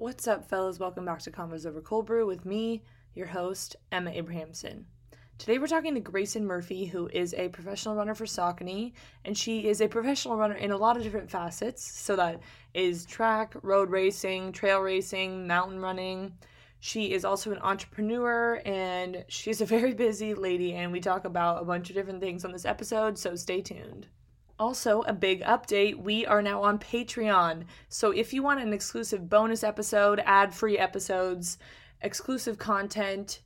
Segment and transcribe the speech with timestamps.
[0.00, 0.78] What's up, fellas?
[0.78, 2.82] Welcome back to Convos Over Cold Brew with me,
[3.12, 4.86] your host, Emma Abrahamson.
[5.36, 8.94] Today we're talking to Grayson Murphy, who is a professional runner for Saucony,
[9.26, 11.82] and she is a professional runner in a lot of different facets.
[11.84, 12.40] So that
[12.72, 16.32] is track, road racing, trail racing, mountain running.
[16.78, 21.60] She is also an entrepreneur and she's a very busy lady, and we talk about
[21.60, 24.06] a bunch of different things on this episode, so stay tuned.
[24.60, 27.64] Also, a big update we are now on Patreon.
[27.88, 31.56] So, if you want an exclusive bonus episode, ad free episodes,
[32.02, 33.40] exclusive content,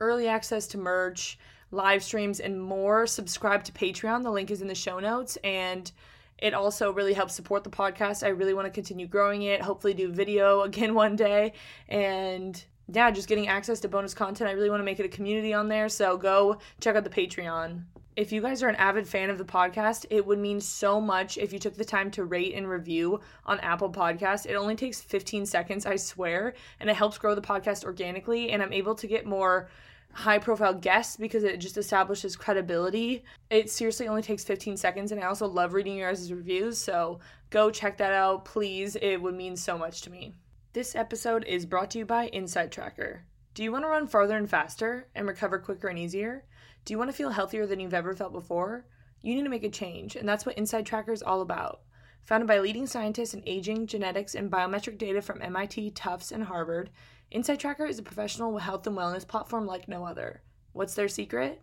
[0.00, 1.38] early access to merch,
[1.70, 4.24] live streams, and more, subscribe to Patreon.
[4.24, 5.38] The link is in the show notes.
[5.44, 5.92] And
[6.38, 8.24] it also really helps support the podcast.
[8.24, 11.52] I really want to continue growing it, hopefully, do video again one day.
[11.88, 12.60] And
[12.92, 14.50] yeah, just getting access to bonus content.
[14.50, 15.88] I really want to make it a community on there.
[15.88, 17.84] So, go check out the Patreon
[18.16, 21.36] if you guys are an avid fan of the podcast, it would mean so much
[21.36, 24.46] if you took the time to rate and review on Apple Podcasts.
[24.46, 28.50] It only takes 15 seconds, I swear, and it helps grow the podcast organically.
[28.50, 29.68] And I'm able to get more
[30.12, 33.22] high profile guests because it just establishes credibility.
[33.50, 36.78] It seriously only takes 15 seconds, and I also love reading your guys' reviews.
[36.78, 38.96] So go check that out, please.
[38.96, 40.32] It would mean so much to me.
[40.72, 43.24] This episode is brought to you by Inside Tracker.
[43.56, 46.44] Do you want to run farther and faster and recover quicker and easier?
[46.84, 48.84] Do you want to feel healthier than you've ever felt before?
[49.22, 51.80] You need to make a change, and that's what Inside Tracker is all about.
[52.24, 56.90] Founded by leading scientists in aging, genetics, and biometric data from MIT, Tufts, and Harvard,
[57.30, 60.42] Inside Tracker is a professional health and wellness platform like no other.
[60.74, 61.62] What's their secret?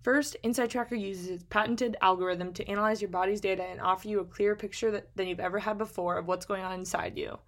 [0.00, 4.20] First, Inside Tracker uses its patented algorithm to analyze your body's data and offer you
[4.20, 7.38] a clearer picture than you've ever had before of what's going on inside you.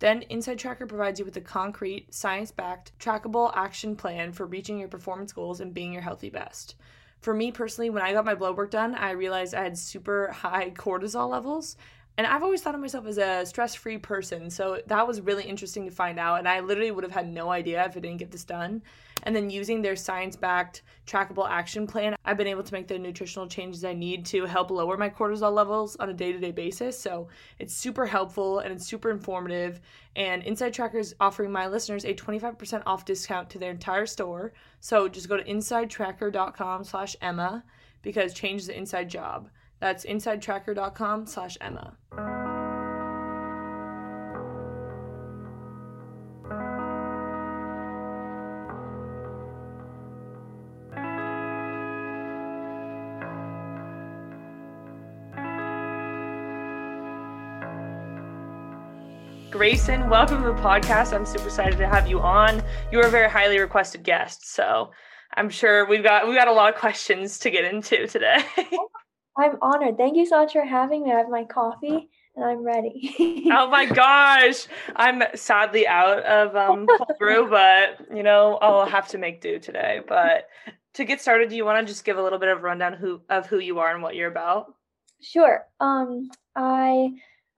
[0.00, 4.78] Then, Inside Tracker provides you with a concrete, science backed, trackable action plan for reaching
[4.78, 6.74] your performance goals and being your healthy best.
[7.20, 10.32] For me personally, when I got my blood work done, I realized I had super
[10.32, 11.76] high cortisol levels.
[12.16, 14.50] And I've always thought of myself as a stress free person.
[14.50, 16.38] So that was really interesting to find out.
[16.38, 18.82] And I literally would have had no idea if I didn't get this done.
[19.24, 22.98] And then using their science backed trackable action plan, I've been able to make the
[22.98, 26.52] nutritional changes I need to help lower my cortisol levels on a day to day
[26.52, 26.98] basis.
[26.98, 27.28] So
[27.58, 29.80] it's super helpful and it's super informative.
[30.16, 34.52] And Inside Tracker is offering my listeners a 25% off discount to their entire store.
[34.80, 37.64] So just go to insidetracker.com slash Emma
[38.02, 39.48] because change is the inside job.
[39.78, 42.49] That's insidetracker.com slash Emma.
[59.60, 61.12] Grayson, welcome to the podcast.
[61.12, 62.62] I'm super excited to have you on.
[62.90, 64.90] You're a very highly requested guest, so
[65.34, 68.42] I'm sure we've got we've got a lot of questions to get into today.
[69.36, 69.98] I'm honored.
[69.98, 71.12] Thank you so much for having me.
[71.12, 73.12] I have my coffee and I'm ready.
[73.52, 74.66] oh my gosh.
[74.96, 79.58] I'm sadly out of um cold brew, but you know, I'll have to make do
[79.58, 80.00] today.
[80.08, 80.48] But
[80.94, 83.20] to get started, do you want to just give a little bit of rundown who
[83.28, 84.72] of who you are and what you're about?
[85.20, 85.66] Sure.
[85.80, 87.10] Um I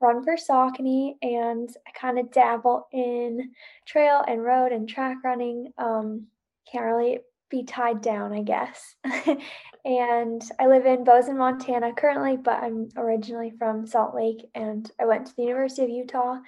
[0.02, 3.52] run for Saucony and I kind of dabble in
[3.86, 5.72] trail and road and track running.
[5.78, 6.26] Um,
[6.70, 7.20] can't really
[7.50, 8.96] be tied down, I guess.
[9.84, 15.04] and I live in Bozeman, Montana currently, but I'm originally from Salt Lake and I
[15.04, 16.38] went to the University of Utah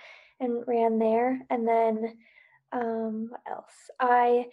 [0.41, 1.41] and ran there.
[1.51, 2.17] And then
[2.73, 3.91] um, what else?
[4.01, 4.47] I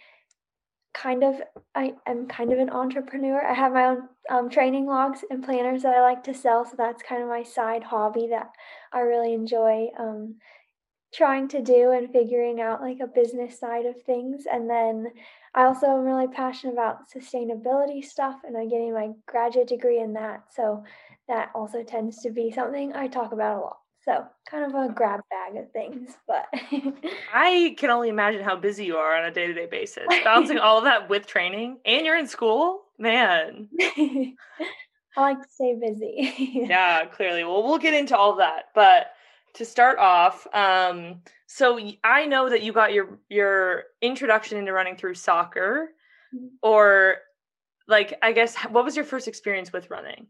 [0.94, 1.40] kind of
[1.74, 3.44] I am kind of an entrepreneur.
[3.44, 6.74] I have my own um, training logs and planners that I like to sell, so
[6.76, 8.50] that's kind of my side hobby that
[8.92, 10.36] I really enjoy um,
[11.14, 14.44] trying to do and figuring out like a business side of things.
[14.50, 15.08] And then
[15.54, 20.14] I also am really passionate about sustainability stuff, and I'm getting my graduate degree in
[20.14, 20.84] that, so
[21.28, 23.81] that also tends to be something I talk about a lot.
[24.04, 26.46] So kind of a grab bag of things, but
[27.32, 30.58] I can only imagine how busy you are on a day to day basis, balancing
[30.58, 33.68] all of that with training, and you're in school, man.
[33.80, 34.34] I
[35.16, 36.66] like to stay busy.
[36.68, 37.44] yeah, clearly.
[37.44, 39.12] Well, we'll get into all that, but
[39.54, 44.96] to start off, um, so I know that you got your your introduction into running
[44.96, 45.90] through soccer,
[46.34, 46.46] mm-hmm.
[46.60, 47.18] or
[47.86, 50.26] like I guess what was your first experience with running?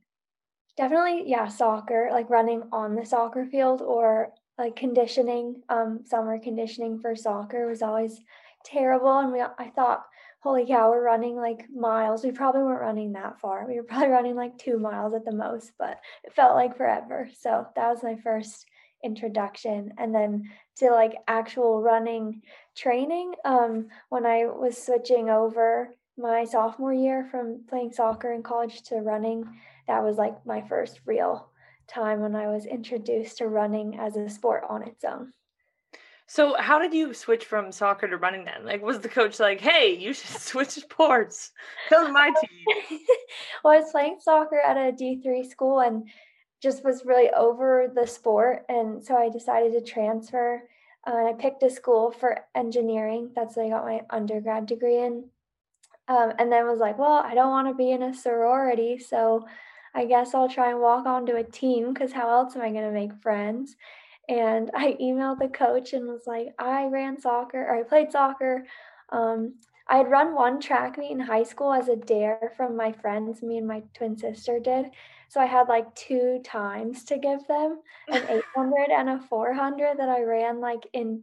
[0.77, 6.99] Definitely, yeah, soccer, like running on the soccer field or like conditioning, um, summer conditioning
[6.99, 8.21] for soccer was always
[8.65, 9.19] terrible.
[9.19, 10.05] And we, I thought,
[10.41, 12.25] holy cow, we're running like miles.
[12.25, 13.67] We probably weren't running that far.
[13.67, 17.29] We were probably running like two miles at the most, but it felt like forever.
[17.39, 18.67] So that was my first
[19.05, 19.93] introduction.
[19.99, 22.43] And then to like actual running
[22.77, 28.83] training, um, when I was switching over my sophomore year from playing soccer in college
[28.85, 29.45] to running,
[29.87, 31.49] that was like my first real
[31.89, 35.33] time when I was introduced to running as a sport on its own.
[36.27, 38.65] So, how did you switch from soccer to running then?
[38.65, 41.53] Like, was the coach like, "Hey, you should switch sports.
[41.89, 42.99] Come my team"?
[43.65, 46.09] well, I was playing soccer at a D three school and
[46.63, 50.63] just was really over the sport, and so I decided to transfer.
[51.05, 53.33] Uh, I picked a school for engineering.
[53.35, 55.25] That's what I got my undergrad degree in.
[56.09, 59.47] Um, and then was like, well, I don't want to be in a sorority, so
[59.95, 62.85] I guess I'll try and walk onto a team because how else am I going
[62.85, 63.77] to make friends?
[64.29, 68.65] And I emailed the coach and was like, I ran soccer or I played soccer.
[69.11, 69.55] Um,
[69.89, 73.43] I had run one track meet in high school as a dare from my friends,
[73.43, 74.87] me and my twin sister did.
[75.29, 78.23] So I had like two times to give them an
[78.57, 81.23] 800 and a 400 that I ran like in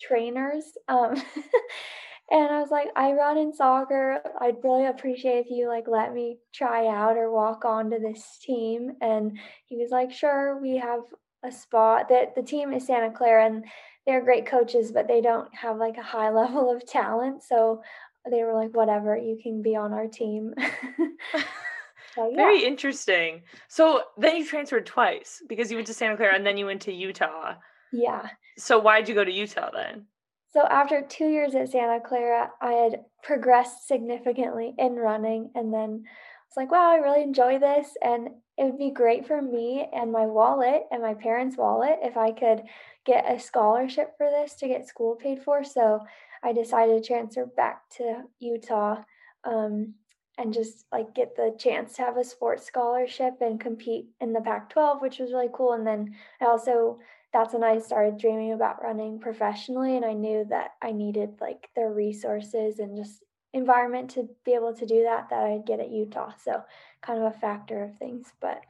[0.00, 0.64] trainers.
[0.86, 1.16] Um,
[2.30, 4.20] and I was like, I run in soccer.
[4.40, 8.92] I'd really appreciate if you like let me try out or walk onto this team.
[9.00, 11.00] And he was like, sure, we have
[11.42, 13.64] a spot that the team is Santa Clara and
[14.06, 17.42] they're great coaches, but they don't have like a high level of talent.
[17.42, 17.82] So
[18.30, 20.52] they were like, whatever, you can be on our team.
[22.14, 22.36] so, yeah.
[22.36, 23.42] Very interesting.
[23.68, 26.82] So then you transferred twice because you went to Santa Clara and then you went
[26.82, 27.54] to Utah.
[27.90, 28.28] Yeah.
[28.58, 30.04] So why'd you go to Utah then?
[30.50, 36.04] So after two years at Santa Clara, I had progressed significantly in running and then
[36.06, 37.88] I was like, wow, I really enjoy this.
[38.02, 42.16] And it would be great for me and my wallet and my parents' wallet if
[42.16, 42.62] I could
[43.04, 45.62] get a scholarship for this to get school paid for.
[45.62, 46.00] So
[46.42, 49.02] I decided to transfer back to Utah
[49.44, 49.94] um,
[50.38, 54.40] and just like get the chance to have a sports scholarship and compete in the
[54.40, 55.72] Pac 12, which was really cool.
[55.72, 56.98] And then I also,
[57.32, 59.96] that's when I started dreaming about running professionally.
[59.96, 63.22] And I knew that I needed like the resources and just
[63.52, 66.32] environment to be able to do that that I'd get at Utah.
[66.42, 66.62] So
[67.02, 68.32] kind of a factor of things.
[68.40, 68.62] But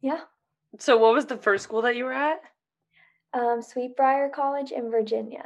[0.00, 0.20] yeah.
[0.78, 2.40] So what was the first school that you were at?
[3.32, 5.44] Um, Sweet Briar College in Virginia.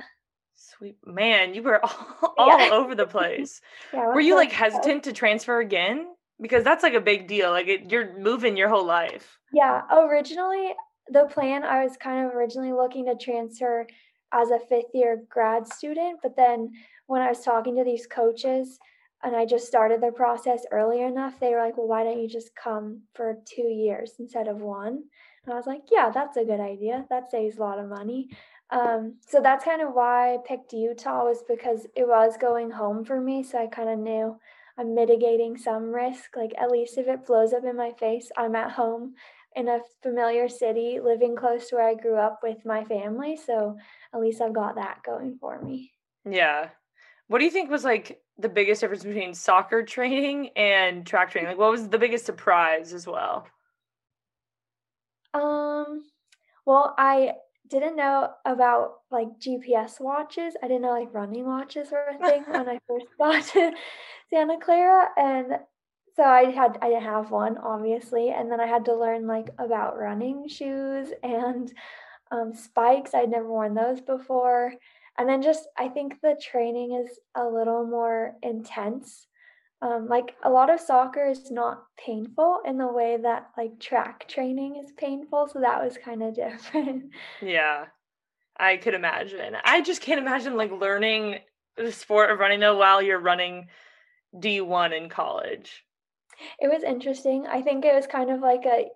[0.55, 2.71] Sweet man, you were all, all yeah.
[2.73, 3.61] over the place.
[3.95, 6.07] yeah, were you like hesitant to transfer again?
[6.41, 7.51] Because that's like a big deal.
[7.51, 9.39] Like it, you're moving your whole life.
[9.53, 10.75] Yeah, originally
[11.11, 13.87] the plan I was kind of originally looking to transfer
[14.33, 16.73] as a fifth year grad student, but then
[17.07, 18.79] when I was talking to these coaches
[19.23, 22.29] and I just started the process earlier enough, they were like, well, why don't you
[22.29, 25.03] just come for two years instead of one?
[25.45, 27.07] And I was like, yeah, that's a good idea.
[27.11, 28.29] That saves a lot of money.
[28.71, 33.05] Um, so that's kind of why I picked Utah was because it was going home
[33.05, 33.43] for me.
[33.43, 34.39] So I kind of knew
[34.79, 36.37] I'm mitigating some risk.
[36.37, 39.15] Like at least if it blows up in my face, I'm at home
[39.57, 43.37] in a familiar city, living close to where I grew up with my family.
[43.37, 43.77] So
[44.15, 45.93] at least I've got that going for me.
[46.29, 46.69] Yeah.
[47.29, 51.51] What do you think was like the biggest difference between soccer training and track training?
[51.51, 53.47] Like what was the biggest surprise as well?
[55.35, 56.05] Um
[56.65, 57.33] well, I
[57.69, 60.55] didn't know about like GPS watches.
[60.63, 63.73] I didn't know like running watches were a thing when I first got to
[64.31, 65.59] Santa Clara and
[66.19, 69.51] so I had I didn't have one obviously and then I had to learn like
[69.57, 71.73] about running shoes and
[72.33, 73.15] um, spikes.
[73.15, 74.75] I'd never worn those before.
[75.17, 79.29] And then just i think the training is a little more intense.
[79.81, 84.27] Um, like a lot of soccer is not painful in the way that like track
[84.27, 87.13] training is painful so that was kind of different.
[87.41, 87.85] Yeah.
[88.59, 89.57] I could imagine.
[89.65, 91.39] I just can't imagine like learning
[91.77, 93.69] the sport of running though while you're running
[94.35, 95.85] d1 in college
[96.61, 98.87] it was interesting i think it was kind of like a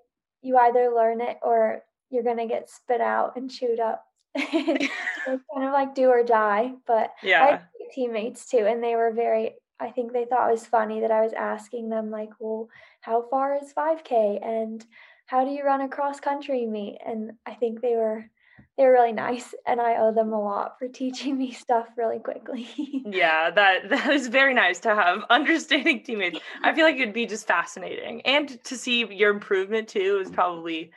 [0.42, 4.92] you either learn it or you're going to get spit out and chewed up it's
[5.26, 6.72] kind of like do or die.
[6.86, 7.62] But yeah, I had
[7.94, 9.56] teammates too, and they were very.
[9.78, 12.68] I think they thought it was funny that I was asking them like, "Well,
[13.02, 14.84] how far is 5K?" and
[15.26, 18.30] "How do you run a cross country meet?" And I think they were
[18.76, 22.18] they were really nice, and I owe them a lot for teaching me stuff really
[22.18, 22.68] quickly.
[23.04, 26.40] yeah, that that is very nice to have understanding teammates.
[26.62, 30.90] I feel like it'd be just fascinating, and to see your improvement too is probably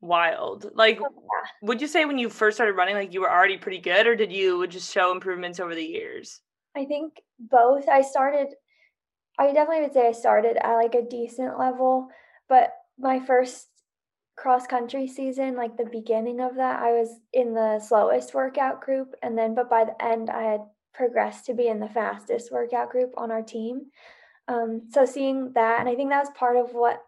[0.00, 0.70] wild.
[0.74, 1.50] Like, oh, yeah.
[1.62, 4.14] would you say when you first started running, like you were already pretty good, or
[4.14, 6.40] did you just show improvements over the years?
[6.76, 7.88] I think both.
[7.88, 8.48] I started,
[9.38, 12.08] I definitely would say I started at like a decent level,
[12.48, 13.66] but my first
[14.36, 19.14] cross country season, like the beginning of that, I was in the slowest workout group.
[19.22, 20.60] And then, but by the end, I had
[20.94, 23.86] progressed to be in the fastest workout group on our team.
[24.48, 27.02] Um, so seeing that, and I think that was part of what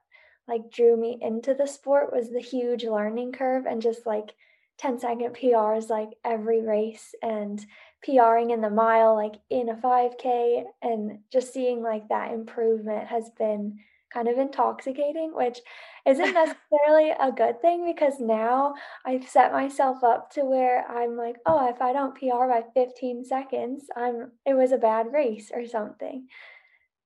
[0.49, 4.35] like drew me into the sport was the huge learning curve and just like
[4.79, 7.65] 10 second PRs like every race and
[8.05, 13.31] PRing in the mile like in a 5K and just seeing like that improvement has
[13.39, 13.79] been
[14.13, 15.59] kind of intoxicating, which
[16.07, 18.75] isn't necessarily a good thing because now
[19.05, 23.25] I've set myself up to where I'm like, oh, if I don't PR by 15
[23.25, 26.27] seconds, I'm it was a bad race or something.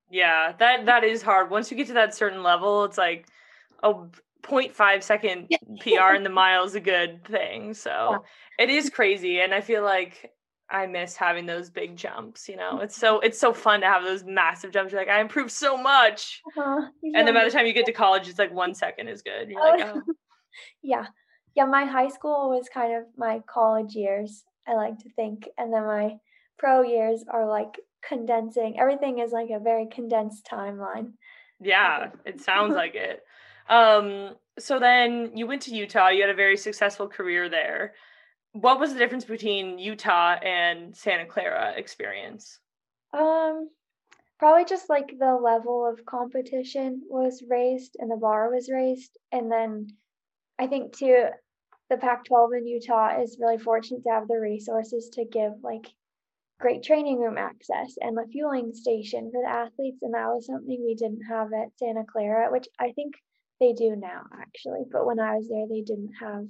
[0.09, 1.49] Yeah, that that is hard.
[1.49, 3.27] Once you get to that certain level, it's like
[3.81, 3.93] a
[4.43, 5.49] 0.5 second
[5.81, 7.73] PR in the mile is a good thing.
[7.73, 7.89] So
[8.59, 8.65] yeah.
[8.65, 9.39] it is crazy.
[9.39, 10.31] And I feel like
[10.73, 12.49] I miss having those big jumps.
[12.49, 14.91] You know, it's so it's so fun to have those massive jumps.
[14.91, 16.87] You're like, I improved so much, uh-huh.
[17.03, 19.49] and then by the time you get to college, it's like one second is good.
[19.49, 20.01] You're like, oh.
[20.81, 21.05] yeah,
[21.55, 21.65] yeah.
[21.65, 24.43] My high school was kind of my college years.
[24.67, 26.15] I like to think, and then my
[26.57, 28.79] pro years are like condensing.
[28.79, 31.11] Everything is like a very condensed timeline.
[31.61, 33.23] Yeah, it sounds like it.
[33.69, 36.09] Um, so then you went to Utah.
[36.09, 37.93] You had a very successful career there
[38.53, 42.59] what was the difference between Utah and Santa Clara experience?
[43.11, 43.69] Um,
[44.39, 49.51] probably just like the level of competition was raised and the bar was raised, and
[49.51, 49.87] then
[50.59, 51.25] I think too,
[51.89, 55.87] the Pac-12 in Utah is really fortunate to have the resources to give like
[56.59, 60.83] great training room access and a fueling station for the athletes, and that was something
[60.85, 63.15] we didn't have at Santa Clara, which I think
[63.59, 66.45] they do now actually, but when I was there, they didn't have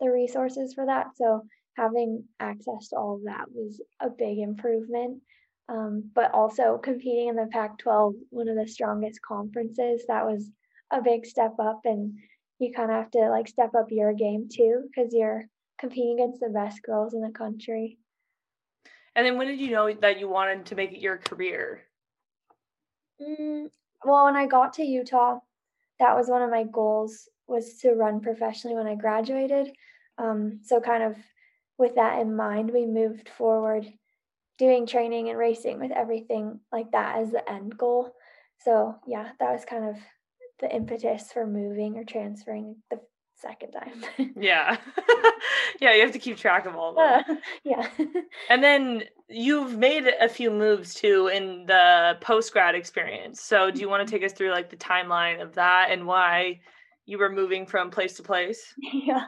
[0.00, 1.16] the resources for that.
[1.16, 1.42] So
[1.76, 5.22] having access to all of that was a big improvement.
[5.68, 10.48] Um, but also competing in the Pac 12, one of the strongest conferences, that was
[10.92, 11.80] a big step up.
[11.84, 12.14] And
[12.58, 15.44] you kind of have to like step up your game too, because you're
[15.78, 17.98] competing against the best girls in the country.
[19.16, 21.82] And then when did you know that you wanted to make it your career?
[23.20, 23.70] Mm,
[24.04, 25.38] well, when I got to Utah,
[25.98, 29.72] that was one of my goals was to run professionally when I graduated.
[30.18, 31.16] Um, so kind of
[31.78, 33.86] with that in mind, we moved forward
[34.58, 38.14] doing training and racing with everything like that as the end goal.
[38.58, 39.96] So yeah, that was kind of
[40.60, 43.00] the impetus for moving or transferring the
[43.36, 44.32] second time.
[44.36, 44.78] yeah.
[45.80, 47.26] yeah, you have to keep track of all of that.
[47.30, 47.88] Uh, yeah.
[48.48, 53.42] and then you've made a few moves too in the post grad experience.
[53.42, 56.60] So do you want to take us through like the timeline of that and why
[57.06, 58.74] you were moving from place to place?
[58.92, 59.24] Yeah.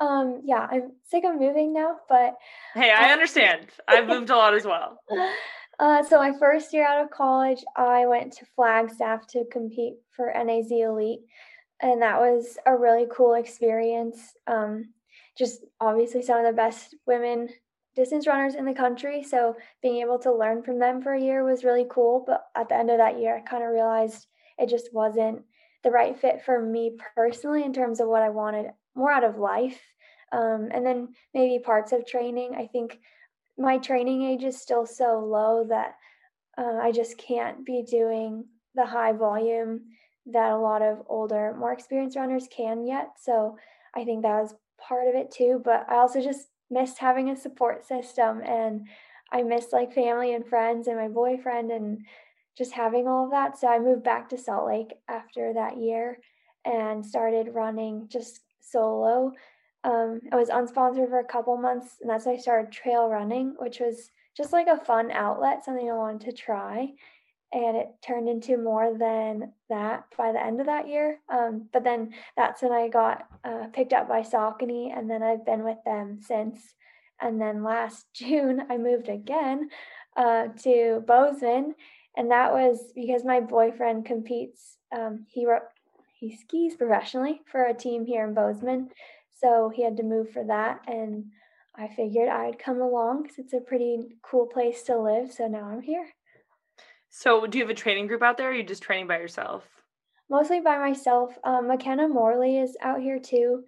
[0.00, 2.36] Um, yeah, I'm sick of moving now, but
[2.74, 3.66] hey, I understand.
[3.86, 4.98] I've moved a lot as well.
[5.80, 10.30] Uh, so my first year out of college, I went to Flagstaff to compete for
[10.30, 11.20] NAZ Elite,
[11.80, 14.34] and that was a really cool experience.
[14.46, 14.92] Um,
[15.38, 17.48] just obviously some of the best women
[17.96, 21.44] distance runners in the country, so being able to learn from them for a year
[21.44, 22.24] was really cool.
[22.26, 24.26] But at the end of that year, I kind of realized
[24.58, 25.42] it just wasn't
[25.82, 29.38] the right fit for me personally in terms of what I wanted more out of
[29.38, 29.80] life.
[30.32, 32.54] Um, and then maybe parts of training.
[32.56, 32.98] I think
[33.58, 35.96] my training age is still so low that
[36.56, 38.44] uh, I just can't be doing
[38.74, 39.80] the high volume
[40.26, 43.10] that a lot of older, more experienced runners can yet.
[43.20, 43.56] So
[43.94, 45.60] I think that was part of it too.
[45.64, 48.86] But I also just missed having a support system and
[49.32, 52.04] I missed like family and friends and my boyfriend and
[52.60, 53.58] just having all of that.
[53.58, 56.18] So I moved back to Salt Lake after that year
[56.66, 59.32] and started running just solo.
[59.82, 63.54] Um, I was unsponsored for a couple months, and that's when I started trail running,
[63.58, 66.92] which was just like a fun outlet, something I wanted to try.
[67.50, 71.18] And it turned into more than that by the end of that year.
[71.30, 75.46] Um, but then that's when I got uh, picked up by Saucony, and then I've
[75.46, 76.74] been with them since.
[77.22, 79.70] And then last June, I moved again
[80.14, 81.74] uh, to Bozeman,
[82.16, 84.76] and that was because my boyfriend competes.
[84.92, 85.62] Um, he wrote,
[86.18, 88.90] he skis professionally for a team here in Bozeman,
[89.40, 90.80] so he had to move for that.
[90.86, 91.26] And
[91.76, 95.32] I figured I'd come along because it's a pretty cool place to live.
[95.32, 96.08] So now I'm here.
[97.12, 98.48] So, do you have a training group out there?
[98.48, 99.64] Or are you just training by yourself?
[100.28, 101.36] Mostly by myself.
[101.42, 103.64] Um, Makena Morley is out here too.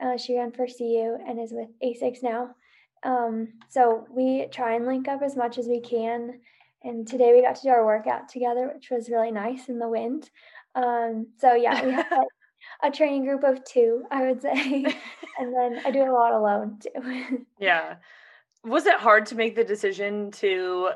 [0.00, 2.54] Uh, she ran for CU and is with ASICS now.
[3.02, 6.40] Um, so we try and link up as much as we can
[6.84, 9.88] and today we got to do our workout together, which was really nice in the
[9.88, 10.30] wind.
[10.74, 12.28] Um, so yeah, we have like
[12.82, 14.84] a training group of two, I would say,
[15.38, 17.46] and then I do a lot alone too.
[17.58, 17.96] yeah,
[18.62, 20.90] was it hard to make the decision to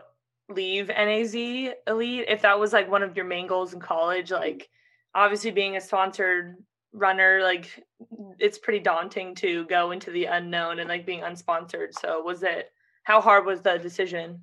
[0.51, 4.31] leave NAZ Elite if that was like one of your main goals in college?
[4.31, 4.69] Like,
[5.15, 6.57] obviously being a sponsored
[6.93, 7.83] runner, like
[8.39, 11.93] it's pretty daunting to go into the unknown and like being unsponsored.
[11.99, 12.71] So was it
[13.05, 14.43] how hard was the decision?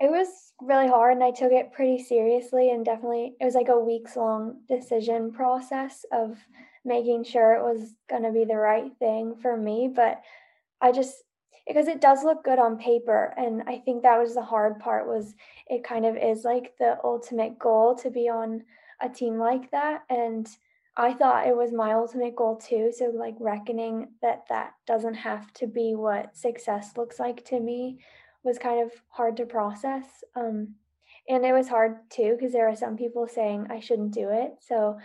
[0.00, 3.68] It was really hard and I took it pretty seriously and definitely it was like
[3.68, 6.36] a weeks long decision process of
[6.84, 10.20] making sure it was going to be the right thing for me, but
[10.80, 11.22] I just
[11.66, 15.06] because it does look good on paper and I think that was the hard part
[15.06, 15.34] was
[15.68, 18.64] it kind of is like the ultimate goal to be on
[19.00, 20.46] a team like that and
[20.96, 22.92] I thought it was my ultimate goal too.
[22.96, 27.98] So, like, reckoning that that doesn't have to be what success looks like to me
[28.44, 30.04] was kind of hard to process.
[30.36, 30.74] Um,
[31.28, 34.52] and it was hard too because there are some people saying I shouldn't do it.
[34.60, 34.98] So,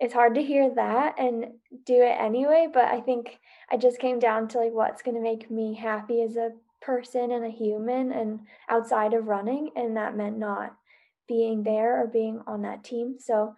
[0.00, 1.46] it's hard to hear that and
[1.84, 2.68] do it anyway.
[2.72, 3.38] But I think
[3.70, 6.50] I just came down to like what's going to make me happy as a
[6.82, 9.70] person and a human and outside of running.
[9.76, 10.74] And that meant not
[11.28, 13.16] being there or being on that team.
[13.18, 13.56] So,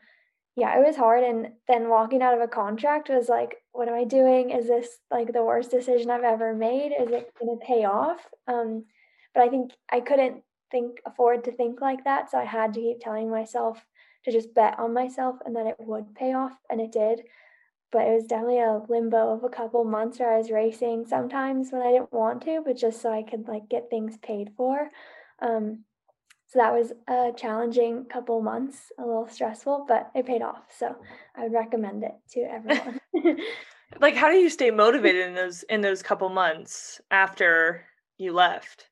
[0.54, 1.25] yeah, it was hard.
[1.25, 4.50] And then walking out of a contract was like, what am I doing?
[4.50, 6.92] Is this like the worst decision I've ever made?
[6.92, 8.21] Is it going to pay off?
[8.47, 8.85] Um,
[9.37, 12.31] but I think I couldn't think afford to think like that.
[12.31, 13.85] So I had to keep telling myself
[14.25, 16.55] to just bet on myself and that it would pay off.
[16.71, 17.21] And it did.
[17.93, 21.71] But it was definitely a limbo of a couple months where I was racing sometimes
[21.71, 24.88] when I didn't want to, but just so I could like get things paid for.
[25.40, 25.85] Um,
[26.49, 30.64] so that was a challenging couple months, a little stressful, but it paid off.
[30.76, 30.97] So
[31.37, 33.00] I would recommend it to everyone.
[34.00, 37.85] like how do you stay motivated in those in those couple months after
[38.16, 38.88] you left?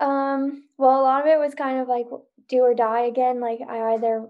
[0.00, 2.06] Um, well, a lot of it was kind of like
[2.48, 3.40] do or die again.
[3.40, 4.26] Like I either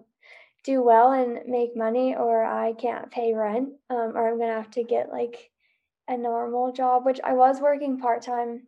[0.64, 3.70] do well and make money or I can't pay rent.
[3.90, 5.50] Um, or I'm gonna have to get like
[6.08, 8.62] a normal job, which I was working part time,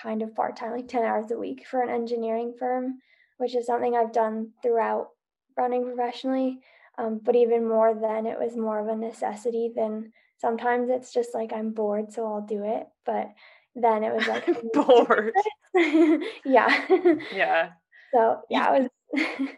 [0.00, 3.00] kind of part time, like 10 hours a week for an engineering firm
[3.40, 5.08] which is something I've done throughout
[5.56, 6.60] running professionally.
[6.98, 11.34] Um, but even more then, it was more of a necessity than sometimes it's just
[11.34, 12.86] like I'm bored, so I'll do it.
[13.06, 13.28] But
[13.74, 15.32] then it was like bored.
[16.44, 16.86] yeah.
[17.34, 17.70] Yeah.
[18.12, 19.48] So yeah, it was.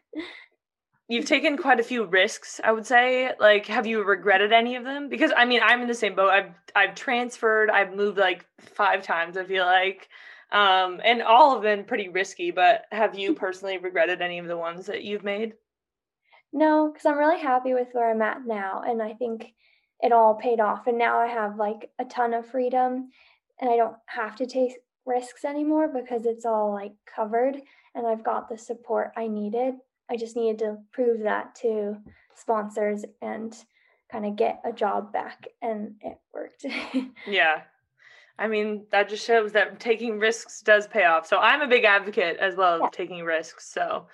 [1.09, 3.31] You've taken quite a few risks, I would say.
[3.41, 5.09] Like, have you regretted any of them?
[5.09, 6.29] Because I mean, I'm in the same boat.
[6.29, 7.71] I've I've transferred.
[7.71, 9.39] I've moved like five times.
[9.39, 10.11] I feel like
[10.53, 12.51] um, and all of them pretty risky.
[12.51, 15.55] But have you personally regretted any of the ones that you've made?
[16.53, 19.55] No, because I'm really happy with where I'm at now, and I think
[20.01, 20.87] it all paid off.
[20.87, 23.11] And now I have like a ton of freedom,
[23.63, 24.73] and I don't have to take
[25.07, 27.57] risks anymore because it's all like covered,
[27.95, 29.75] and I've got the support I needed.
[30.11, 31.97] I just needed to prove that to
[32.35, 33.57] sponsors and
[34.11, 36.67] kind of get a job back, and it worked.
[37.27, 37.63] yeah,
[38.39, 41.27] I mean, that just shows that taking risks does pay off.
[41.27, 42.87] So I'm a big advocate as well yeah.
[42.87, 43.71] of taking risks.
[43.73, 44.07] So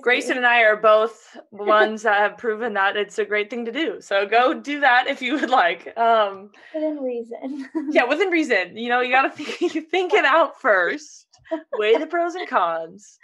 [0.00, 3.72] Grayson and I are both ones that have proven that it's a great thing to
[3.72, 4.00] do.
[4.00, 5.96] So go do that if you would like.
[5.96, 7.68] Um, within reason.
[7.90, 8.76] yeah, within reason.
[8.76, 11.26] You know, you got to think, think it out first,
[11.74, 13.18] weigh the pros and cons,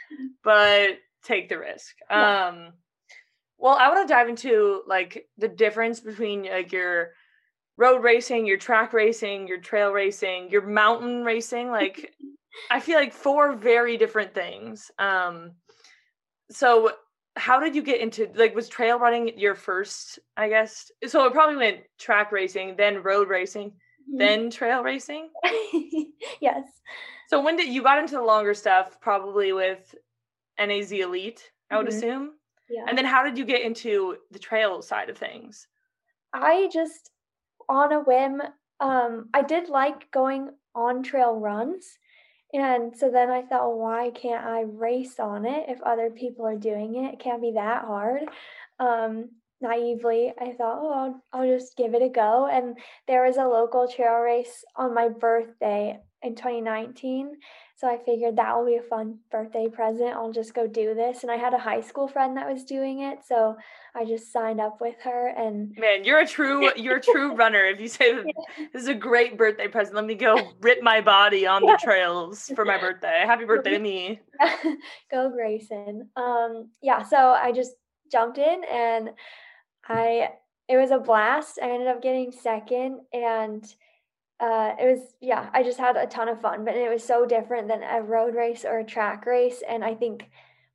[0.45, 1.95] but take the risk.
[2.11, 2.49] Yeah.
[2.49, 2.73] Um,
[3.59, 7.13] well, I want to dive into like the difference between like your
[7.77, 11.71] road racing, your track racing, your trail racing, your mountain racing.
[11.71, 12.15] Like,
[12.71, 14.91] I feel like four very different things.
[14.99, 15.53] Um,
[16.51, 16.93] so
[17.37, 21.33] how did you get into like was trail running your first i guess so it
[21.33, 24.19] probably went track racing then road racing mm-hmm.
[24.19, 25.29] then trail racing
[26.41, 26.65] yes
[27.29, 29.95] so when did you got into the longer stuff probably with
[30.59, 31.97] naz elite i would mm-hmm.
[31.97, 32.31] assume
[32.71, 35.67] yeah and then how did you get into the trail side of things
[36.33, 37.11] i just
[37.69, 38.43] on a whim,
[38.81, 41.99] um, I did like going on trail runs.
[42.53, 46.47] And so then I thought, well, why can't I race on it if other people
[46.47, 47.15] are doing it?
[47.15, 48.23] It can't be that hard.
[48.79, 52.49] Um, naively, I thought, oh, I'll, I'll just give it a go.
[52.51, 57.33] And there was a local trail race on my birthday in 2019.
[57.79, 60.15] So I figured that will be a fun birthday present.
[60.15, 61.23] I'll just go do this.
[61.23, 63.19] And I had a high school friend that was doing it.
[63.29, 63.55] So
[63.95, 67.67] I just signed up with her and Man, you're a true you're a true runner.
[67.67, 68.15] If you say
[68.73, 72.51] this is a great birthday present, let me go rip my body on the trails
[72.55, 73.25] for my birthday.
[73.27, 74.21] Happy birthday to me.
[75.11, 76.09] go Grayson.
[76.17, 77.73] Um yeah, so I just
[78.11, 79.11] jumped in and
[79.87, 80.31] I
[80.67, 81.59] it was a blast.
[81.63, 83.63] I ended up getting second and
[84.41, 87.25] uh, it was yeah i just had a ton of fun but it was so
[87.25, 90.29] different than a road race or a track race and i think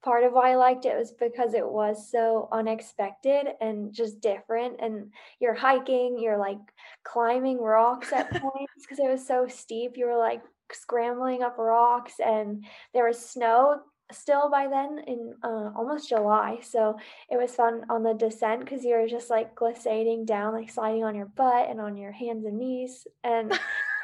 [0.04, 4.80] part of why i liked it was because it was so unexpected and just different
[4.82, 6.58] and you're hiking you're like
[7.04, 12.13] climbing rocks at points because it was so steep you were like scrambling up rocks
[12.26, 13.80] and there was snow
[14.12, 16.60] still by then in uh, almost July.
[16.62, 16.97] So
[17.30, 21.04] it was fun on the descent because you were just like glissading down, like sliding
[21.04, 23.08] on your butt and on your hands and knees.
[23.24, 23.50] And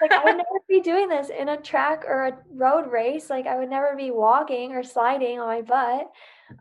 [0.02, 3.30] like I would never be doing this in a track or a road race.
[3.30, 6.12] Like I would never be walking or sliding on my butt.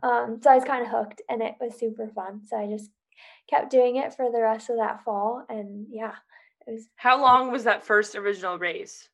[0.03, 2.41] Um, so I was kind of hooked and it was super fun.
[2.45, 2.91] So I just
[3.49, 5.45] kept doing it for the rest of that fall.
[5.49, 6.13] And yeah,
[6.65, 6.87] it was.
[6.95, 9.09] How long was that first original race?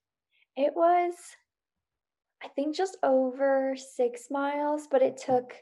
[0.56, 1.14] It was
[2.44, 5.54] I think just over six miles, but it took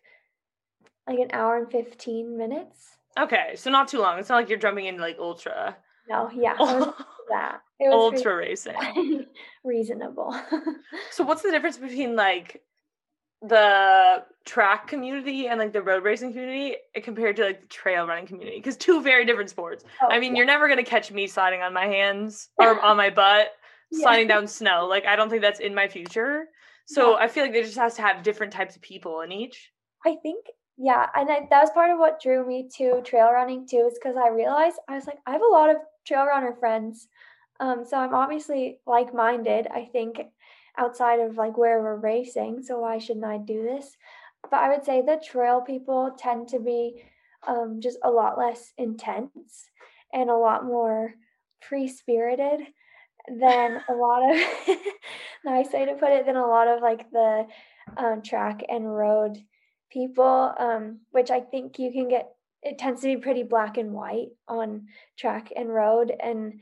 [1.07, 2.97] like an hour and 15 minutes.
[3.19, 4.19] Okay, so not too long.
[4.19, 5.77] It's not like you're jumping into like ultra.
[6.09, 6.55] No, yeah,
[7.29, 7.61] that.
[7.79, 9.25] It was ultra racing.
[9.63, 10.35] reasonable.
[11.11, 12.61] so what's the difference between like
[13.41, 18.25] the track community and like the road racing community compared to like the trail running
[18.25, 18.57] community?
[18.57, 19.83] Because two very different sports.
[20.01, 20.39] Oh, I mean, yeah.
[20.39, 23.51] you're never gonna catch me sliding on my hands or on my butt,
[23.91, 24.03] yeah.
[24.03, 24.87] sliding down snow.
[24.89, 26.45] Like I don't think that's in my future.
[26.93, 27.15] So.
[27.17, 29.71] I feel like there just has to have different types of people in each.
[30.05, 30.45] I think
[30.77, 33.99] yeah, and I, that was part of what drew me to trail running too, is
[34.01, 35.77] because I realized I was like, I have a lot of
[36.07, 37.07] trail runner friends,
[37.59, 39.67] um, so I'm obviously like minded.
[39.67, 40.19] I think
[40.77, 43.95] outside of like where we're racing, so why shouldn't I do this?
[44.49, 47.03] But I would say the trail people tend to be
[47.47, 49.69] um, just a lot less intense
[50.11, 51.13] and a lot more
[51.59, 52.61] free spirited
[53.27, 54.37] than a lot of
[55.45, 57.45] nice way to put it than a lot of like the
[57.97, 59.37] um, track and road
[59.91, 62.29] people um, which i think you can get
[62.63, 66.13] it tends to be pretty black and white on track and road.
[66.19, 66.59] And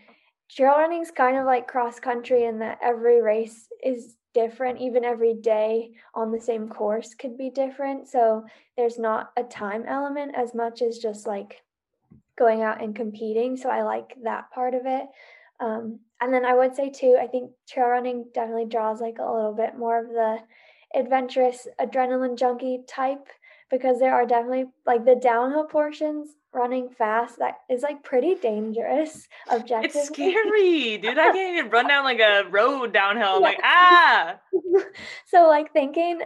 [0.50, 4.80] trail running is kind of like cross country in that every race is different.
[4.80, 8.08] Even every day on the same course could be different.
[8.08, 8.46] So
[8.78, 11.62] there's not a time element as much as just like
[12.38, 13.58] going out and competing.
[13.58, 15.06] So i like that part of it.
[15.60, 19.32] Um, and then I would say too, I think trail running definitely draws like a
[19.32, 20.38] little bit more of the
[20.96, 23.28] adventurous adrenaline junkie type
[23.70, 29.28] because there are definitely like the downhill portions running fast that is like pretty dangerous
[29.52, 31.18] objective it's scary dude.
[31.18, 33.36] I can't even run down like a road downhill.
[33.36, 33.48] I'm yeah.
[33.48, 34.36] like ah!
[35.28, 36.22] So like thinking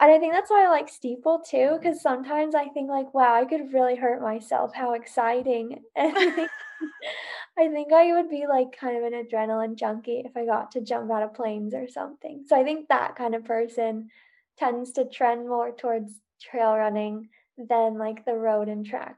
[0.00, 3.34] and I think that's why I like steeple too, because sometimes I think like, wow,
[3.34, 4.74] I could really hurt myself.
[4.74, 5.82] How exciting!
[5.96, 10.80] I think I would be like kind of an adrenaline junkie if I got to
[10.80, 12.44] jump out of planes or something.
[12.46, 14.10] So I think that kind of person
[14.56, 19.16] tends to trend more towards trail running than like the road and track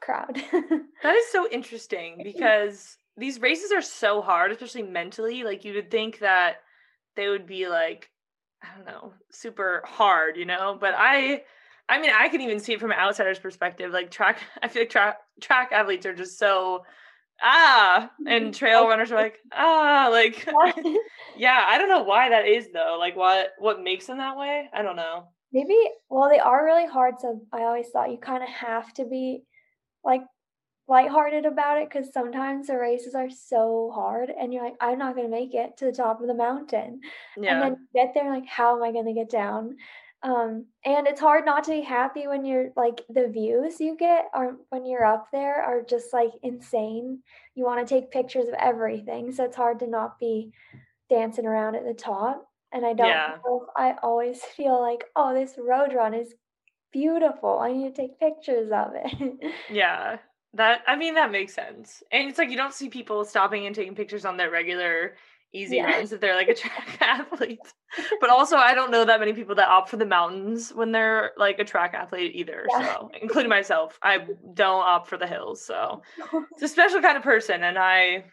[0.00, 0.42] crowd.
[1.02, 5.44] that is so interesting because these races are so hard, especially mentally.
[5.44, 6.62] Like you would think that
[7.14, 8.10] they would be like
[8.62, 10.76] I don't know, super hard, you know.
[10.80, 11.42] But I,
[11.88, 13.92] I mean, I can even see it from an outsider's perspective.
[13.92, 16.84] Like track, I feel like track track athletes are just so
[17.42, 18.50] ah, and mm-hmm.
[18.52, 20.46] trail runners are like ah, like
[21.36, 21.64] yeah.
[21.68, 22.96] I don't know why that is though.
[22.98, 24.68] Like what what makes them that way?
[24.72, 25.28] I don't know.
[25.52, 25.76] Maybe
[26.08, 27.14] well, they are really hard.
[27.20, 29.42] So I always thought you kind of have to be
[30.04, 30.22] like
[30.88, 35.16] lighthearted about it because sometimes the races are so hard and you're like, I'm not
[35.16, 37.00] going to make it to the top of the mountain.
[37.36, 37.54] Yeah.
[37.54, 39.76] And then you get there, like, how am I going to get down?
[40.22, 44.24] Um, and it's hard not to be happy when you're like the views you get
[44.34, 47.22] are when you're up there are just like insane.
[47.54, 49.30] You want to take pictures of everything.
[49.32, 50.52] So it's hard to not be
[51.10, 52.48] dancing around at the top.
[52.72, 53.36] And I don't yeah.
[53.76, 56.34] I always feel like, oh, this road run is
[56.92, 57.58] beautiful.
[57.58, 59.54] I need to take pictures of it.
[59.70, 60.16] yeah.
[60.54, 62.02] That I mean that makes sense.
[62.10, 65.14] And it's like you don't see people stopping and taking pictures on their regular
[65.52, 65.84] easy yeah.
[65.84, 67.60] runs if they're like a track athlete.
[68.20, 71.32] But also I don't know that many people that opt for the mountains when they're
[71.38, 72.66] like a track athlete either.
[72.70, 72.94] Yeah.
[72.94, 73.98] So including myself.
[74.02, 75.64] I don't opt for the hills.
[75.64, 76.02] So
[76.52, 78.24] it's a special kind of person and I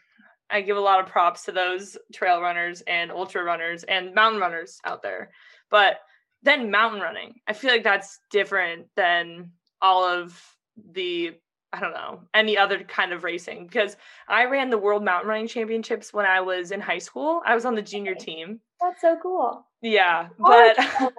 [0.50, 4.42] I give a lot of props to those trail runners and ultra runners and mountain
[4.42, 5.32] runners out there.
[5.70, 5.98] But
[6.44, 10.40] then mountain running, I feel like that's different than all of
[10.92, 11.32] the
[11.74, 15.48] I don't know, any other kind of racing because I ran the World Mountain Running
[15.48, 17.42] Championships when I was in high school.
[17.46, 18.60] I was on the junior team.
[18.80, 19.66] That's so cool.
[19.82, 20.78] Yeah, but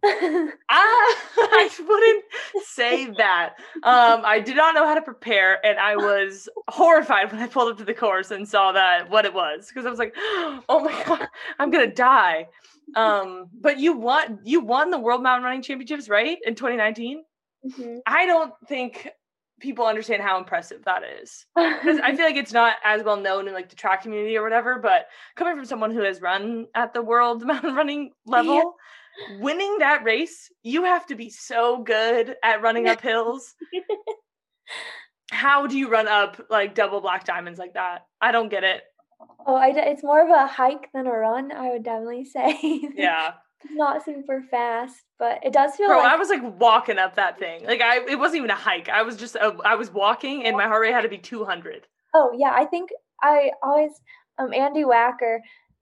[0.04, 2.24] ah, I wouldn't
[2.66, 3.54] say that.
[3.82, 7.72] Um, I did not know how to prepare, and I was horrified when I pulled
[7.72, 10.80] up to the course and saw that what it was because I was like, "Oh
[10.84, 12.48] my god, I'm gonna die."
[12.94, 14.40] Um, but you won.
[14.44, 17.24] You won the World Mountain Running Championships, right, in 2019.
[17.66, 17.98] Mm-hmm.
[18.06, 19.08] I don't think
[19.60, 21.46] people understand how impressive that is.
[21.78, 24.42] Because i feel like it's not as well known in like the track community or
[24.42, 29.38] whatever but coming from someone who has run at the world mountain running level yeah.
[29.38, 33.54] winning that race you have to be so good at running up hills.
[35.30, 38.06] How do you run up like double black diamonds like that?
[38.20, 38.82] I don't get it.
[39.46, 42.58] Oh I, it's more of a hike than a run i would definitely say.
[42.94, 43.32] Yeah
[43.70, 47.38] not super fast, but it does feel Bro, like I was like walking up that
[47.38, 47.64] thing.
[47.64, 48.88] Like I, it wasn't even a hike.
[48.88, 51.86] I was just, a, I was walking, and my heart rate had to be 200.
[52.14, 52.90] Oh yeah, I think
[53.22, 53.92] I always
[54.38, 55.38] um Andy Wacker,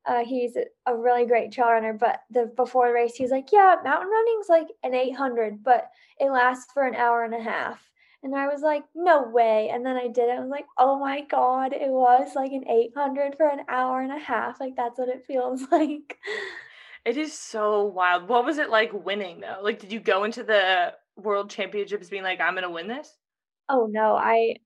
[0.06, 1.92] uh, he's a really great trail runner.
[1.92, 6.30] But the before the race, he's like, yeah, mountain running's like an 800, but it
[6.30, 7.80] lasts for an hour and a half.
[8.22, 9.70] And I was like, no way.
[9.72, 10.38] And then I did it.
[10.38, 14.12] I was like, oh my God, it was like an 800 for an hour and
[14.12, 14.58] a half.
[14.58, 16.18] Like, that's what it feels like.
[17.06, 18.28] It is so wild.
[18.28, 19.58] What was it like winning though?
[19.62, 23.16] Like, did you go into the world championships being like, I'm going to win this?
[23.68, 24.56] Oh no, I,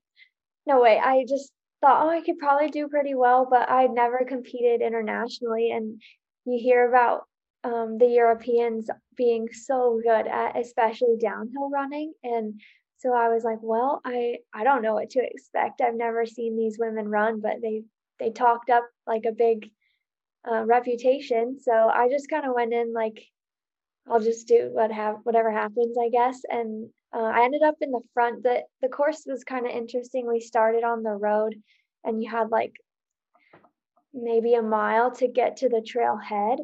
[0.65, 0.99] no way.
[0.99, 1.51] I just
[1.81, 5.69] thought, oh, I could probably do pretty well, but I'd never competed internationally.
[5.69, 6.01] And
[6.45, 7.25] you hear about
[7.63, 12.11] um, the Europeans being so good at especially downhill running.
[12.23, 12.59] And
[12.97, 15.81] so I was like, well, I I don't know what to expect.
[15.81, 17.83] I've never seen these women run, but they
[18.19, 19.69] they talked up like a big
[20.49, 21.57] uh, reputation.
[21.59, 23.21] So I just kind of went in like,
[24.09, 26.41] I'll just do what have whatever happens, I guess.
[26.49, 28.43] And uh, I ended up in the front.
[28.43, 30.27] the The course was kind of interesting.
[30.27, 31.55] We started on the road,
[32.03, 32.73] and you had like
[34.13, 36.57] maybe a mile to get to the trailhead.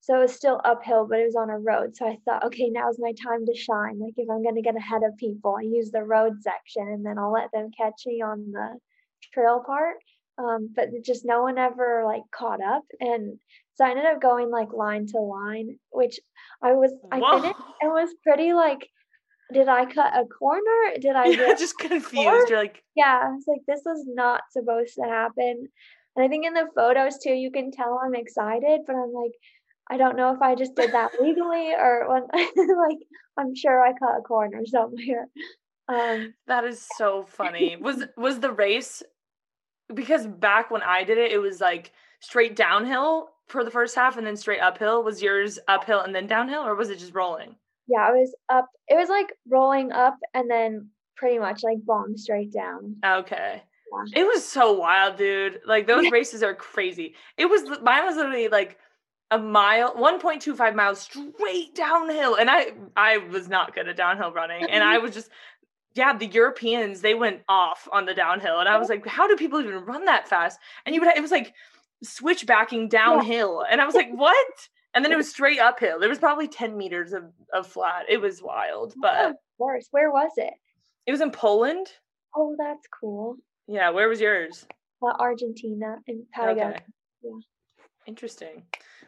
[0.00, 1.96] So it was still uphill, but it was on a road.
[1.96, 4.00] So I thought, okay, now's my time to shine.
[4.00, 7.06] Like if I'm going to get ahead of people, I use the road section and
[7.06, 8.78] then I'll let them catch me on the
[9.32, 9.96] trail part.
[10.38, 12.84] Um, but just no one ever like caught up.
[13.00, 13.38] And
[13.74, 16.18] so I ended up going like line to line, which
[16.62, 17.40] I was, I Whoa.
[17.40, 18.88] finished and was pretty like,
[19.52, 20.94] did I cut a corner?
[21.00, 22.48] Did I yeah, just confused?
[22.48, 25.68] You're like, yeah, I was like, this was not supposed to happen.
[26.16, 29.32] And I think in the photos too, you can tell I'm excited, but I'm like,
[29.90, 32.98] I don't know if I just did that legally or when like
[33.36, 35.28] I'm sure I cut a corner somewhere.
[35.88, 37.76] Um, that is so funny.
[37.76, 39.02] was was the race
[39.94, 44.16] because back when I did it, it was like straight downhill for the first half
[44.16, 45.02] and then straight uphill.
[45.02, 47.56] Was yours uphill and then downhill, or was it just rolling?
[47.86, 48.68] Yeah, it was up.
[48.88, 52.96] It was like rolling up and then pretty much like bomb straight down.
[53.04, 53.62] Okay.
[54.14, 54.22] Yeah.
[54.22, 55.60] It was so wild, dude.
[55.66, 57.14] Like those races are crazy.
[57.36, 58.78] It was mine was literally like
[59.32, 62.66] a mile 1.25 miles straight downhill and i
[62.98, 65.30] i was not good at downhill running and i was just
[65.94, 69.36] yeah the europeans they went off on the downhill and i was like how do
[69.36, 70.58] people even run that fast?
[70.84, 71.54] And you would it was like
[72.02, 74.68] switchbacking downhill and i was like what?
[74.94, 75.98] And then it was straight uphill.
[75.98, 77.24] There was probably 10 meters of,
[77.54, 78.04] of flat.
[78.10, 79.88] It was wild but of course.
[79.90, 80.52] Where was it?
[81.06, 81.86] It was in poland.
[82.36, 83.36] Oh that's cool.
[83.66, 84.66] Yeah where was yours?
[85.02, 86.84] Uh, argentina in patagonia okay.
[87.22, 87.38] yeah.
[88.06, 88.64] Interesting.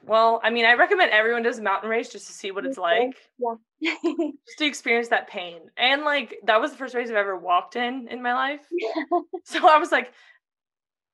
[0.06, 2.78] Well, I mean, I recommend everyone does a mountain race just to see what it's
[2.78, 3.16] like.
[3.38, 3.54] Yeah.
[4.04, 5.60] just to experience that pain.
[5.76, 8.60] And like that was the first race I've ever walked in in my life.
[9.44, 10.12] so I was like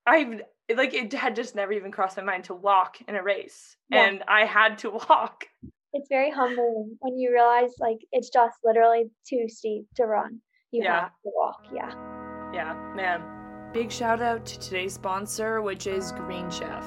[0.07, 0.43] I've
[0.77, 3.77] like it had just never even crossed my mind to walk in a race.
[3.91, 4.07] Yeah.
[4.07, 5.45] And I had to walk.
[5.93, 10.41] It's very humbling when you realize like it's just literally too steep to run.
[10.71, 11.01] You yeah.
[11.01, 11.65] have to walk.
[11.75, 11.93] Yeah.
[12.53, 13.23] Yeah, man.
[13.73, 16.85] Big shout out to today's sponsor, which is Green Chef.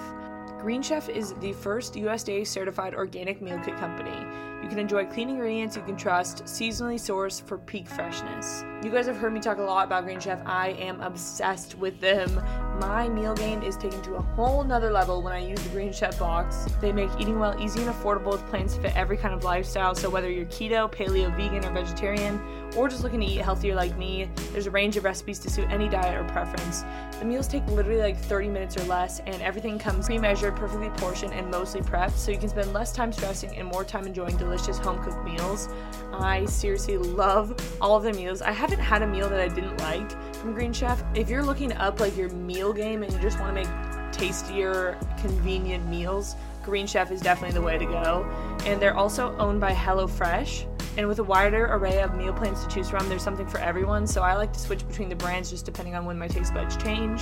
[0.63, 4.25] Green Chef is the first USDA certified organic meal kit company.
[4.63, 8.63] You can enjoy clean ingredients you can trust, seasonally sourced for peak freshness.
[8.81, 10.41] You guys have heard me talk a lot about Green Chef.
[10.45, 12.41] I am obsessed with them.
[12.87, 15.93] My meal game is taken to a whole nother level when I use the Green
[15.93, 16.67] Chef box.
[16.81, 19.95] They make eating well easy and affordable with plans to fit every kind of lifestyle.
[19.95, 22.41] So whether you're keto, paleo, vegan, or vegetarian,
[22.75, 25.69] or just looking to eat healthier like me, there's a range of recipes to suit
[25.71, 26.83] any diet or preference.
[27.19, 30.89] The meals take literally like 30 minutes or less, and everything comes pre measured, perfectly
[30.89, 34.35] portioned, and mostly prepped, so you can spend less time stressing and more time enjoying
[34.35, 35.69] delicious home cooked meals.
[36.11, 38.41] I seriously love all of their meals.
[38.41, 40.11] I haven't had a meal that I didn't like
[40.43, 41.01] from Green Chef.
[41.15, 44.99] If you're looking up like your meal game and you just want to make tastier,
[45.17, 48.29] convenient meals, Green Chef is definitely the way to go.
[48.65, 50.67] And they're also owned by HelloFresh.
[50.97, 54.05] And with a wider array of meal plans to choose from, there's something for everyone.
[54.05, 56.75] So I like to switch between the brands just depending on when my taste buds
[56.75, 57.21] change.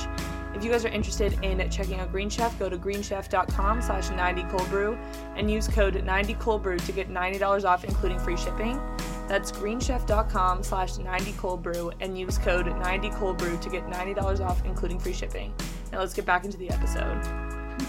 [0.56, 4.98] If you guys are interested in checking out Green Chef, go to greenchef.com slash 90coldbrew
[5.38, 8.82] and use code 90coldbrew to get $90 off, including free shipping.
[9.28, 15.54] That's greenchef.com slash 90coldbrew and use code 90coldbrew to get $90 off, including free shipping.
[15.92, 17.22] Now let's get back into the episode.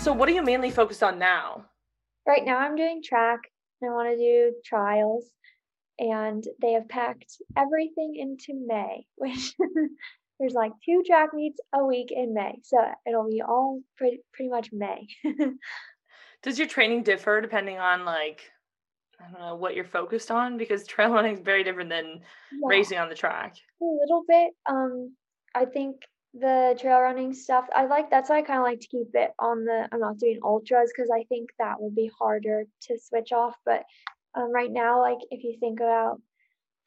[0.01, 1.67] So what are you mainly focused on now?
[2.27, 3.41] Right now I'm doing track.
[3.83, 5.29] I want to do trials
[5.99, 9.55] and they have packed everything into May, which
[10.39, 12.59] there's like two track meets a week in May.
[12.63, 15.07] So it'll be all pretty pretty much May.
[16.43, 18.51] Does your training differ depending on like
[19.23, 20.57] I don't know what you're focused on?
[20.59, 22.21] Because trail running is very different than
[22.53, 22.67] yeah.
[22.67, 23.57] racing on the track.
[23.81, 24.53] A little bit.
[24.67, 25.15] Um
[25.55, 25.97] I think
[26.35, 27.67] the trail running stuff.
[27.75, 29.89] I like that's why I kind of like to keep it on the.
[29.93, 33.55] I'm not doing ultras because I think that would be harder to switch off.
[33.67, 33.85] But
[34.35, 36.21] um, right now, like if you think about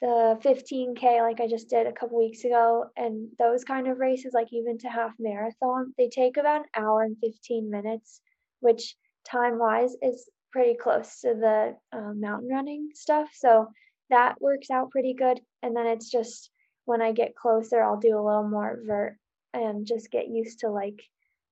[0.01, 4.33] the 15k like i just did a couple weeks ago and those kind of races
[4.33, 8.19] like even to half marathon they take about an hour and 15 minutes
[8.59, 8.95] which
[9.25, 13.67] time wise is pretty close to the uh, mountain running stuff so
[14.09, 16.49] that works out pretty good and then it's just
[16.85, 19.17] when i get closer i'll do a little more vert
[19.53, 21.01] and just get used to like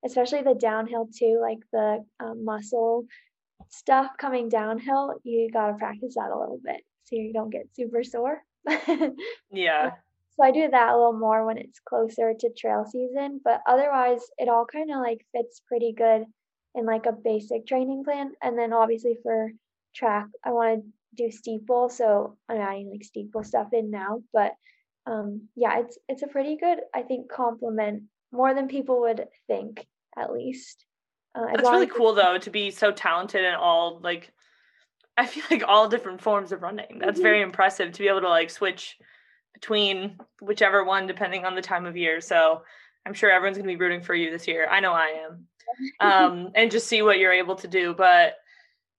[0.04, 3.04] especially the downhill too like the um, muscle
[3.70, 7.74] stuff coming downhill you got to practice that a little bit so you don't get
[7.74, 8.42] super sore.
[9.52, 9.90] yeah.
[10.36, 14.20] So I do that a little more when it's closer to trail season, but otherwise
[14.38, 16.24] it all kind of like fits pretty good
[16.74, 18.32] in like a basic training plan.
[18.42, 19.50] And then obviously for
[19.94, 24.22] track, I want to do steeple, so I'm adding like steeple stuff in now.
[24.32, 24.52] But
[25.06, 29.86] um, yeah, it's it's a pretty good, I think, complement more than people would think,
[30.16, 30.84] at least.
[31.34, 34.32] Uh, That's really cool though to be so talented in all like
[35.16, 36.98] I feel like all different forms of running.
[36.98, 37.22] That's mm-hmm.
[37.22, 38.98] very impressive to be able to like switch
[39.52, 42.20] between whichever one depending on the time of year.
[42.20, 42.62] So
[43.06, 44.66] I'm sure everyone's gonna be rooting for you this year.
[44.68, 45.46] I know I am.
[46.00, 47.94] Um, and just see what you're able to do.
[47.94, 48.36] But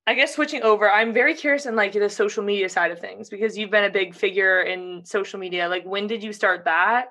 [0.08, 3.30] I guess switching over, I'm very curious in like the social media side of things
[3.30, 5.68] because you've been a big figure in social media.
[5.68, 7.08] Like when did you start that?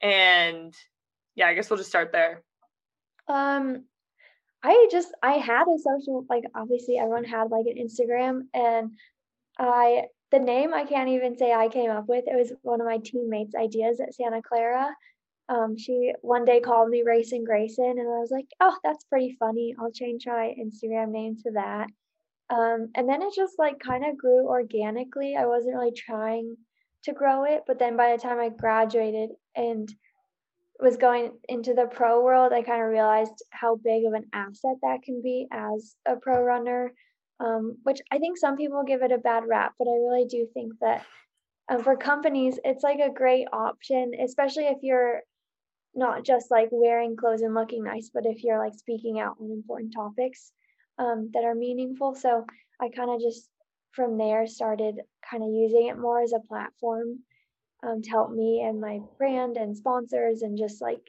[0.00, 0.74] And
[1.34, 2.42] yeah, I guess we'll just start there.
[3.28, 3.84] Um,
[4.62, 8.92] I just I had a social like obviously everyone had like an Instagram and
[9.58, 12.24] I the name I can't even say I came up with.
[12.26, 14.94] It was one of my teammates' ideas at Santa Clara.
[15.48, 19.36] Um, she one day called me Racing Grayson, and I was like, "Oh, that's pretty
[19.38, 19.74] funny.
[19.78, 21.88] I'll change my Instagram name to that."
[22.50, 25.36] Um, and then it just like kind of grew organically.
[25.36, 26.56] I wasn't really trying
[27.04, 29.92] to grow it, but then by the time I graduated and
[30.80, 34.76] was going into the pro world, I kind of realized how big of an asset
[34.82, 36.92] that can be as a pro runner,
[37.40, 40.46] um, which I think some people give it a bad rap, but I really do
[40.52, 41.04] think that
[41.68, 45.22] um, for companies, it's like a great option, especially if you're
[45.96, 49.50] not just like wearing clothes and looking nice, but if you're like speaking out on
[49.50, 50.52] important topics
[50.98, 52.14] um, that are meaningful.
[52.14, 52.44] So
[52.80, 53.48] I kind of just
[53.92, 54.96] from there started
[55.28, 57.20] kind of using it more as a platform
[57.82, 61.00] um, to help me and my brand and sponsors and just like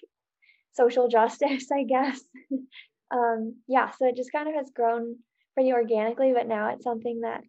[0.74, 2.22] social justice, I guess.
[3.12, 5.18] um, yeah, so it just kind of has grown
[5.54, 7.42] pretty organically, but now it's something that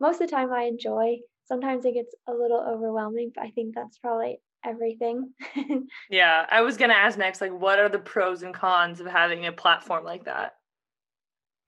[0.00, 1.18] most of the time I enjoy.
[1.46, 5.32] Sometimes it gets a little overwhelming, but I think that's probably everything.
[6.10, 9.46] yeah, I was gonna ask next, like, what are the pros and cons of having
[9.46, 10.54] a platform like that?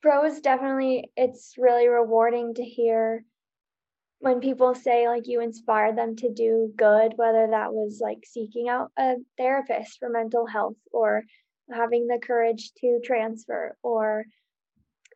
[0.02, 3.24] Pros definitely, it's really rewarding to hear
[4.24, 8.68] when people say like you inspired them to do good, whether that was like seeking
[8.70, 11.24] out a therapist for mental health or
[11.70, 14.24] having the courage to transfer or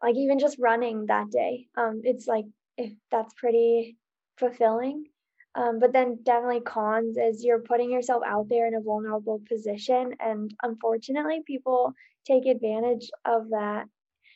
[0.02, 1.66] like even just running that day.
[1.76, 2.44] Um, it's like
[2.76, 3.96] if that's pretty
[4.36, 5.06] fulfilling.
[5.54, 10.14] Um, but then definitely cons is you're putting yourself out there in a vulnerable position
[10.20, 11.94] and unfortunately people
[12.26, 13.86] take advantage of that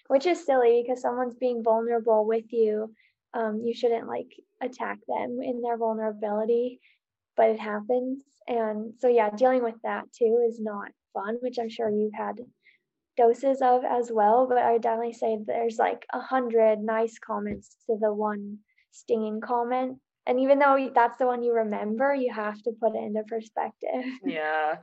[0.08, 2.92] which is silly because someone's being vulnerable with you
[3.34, 4.28] um, you shouldn't like
[4.60, 6.80] attack them in their vulnerability,
[7.36, 8.22] but it happens.
[8.46, 12.36] And so, yeah, dealing with that too is not fun, which I'm sure you've had
[13.16, 14.46] doses of as well.
[14.46, 18.58] But I definitely say there's like a hundred nice comments to the one
[18.90, 19.98] stinging comment.
[20.26, 24.04] And even though that's the one you remember, you have to put it into perspective.
[24.24, 24.76] Yeah.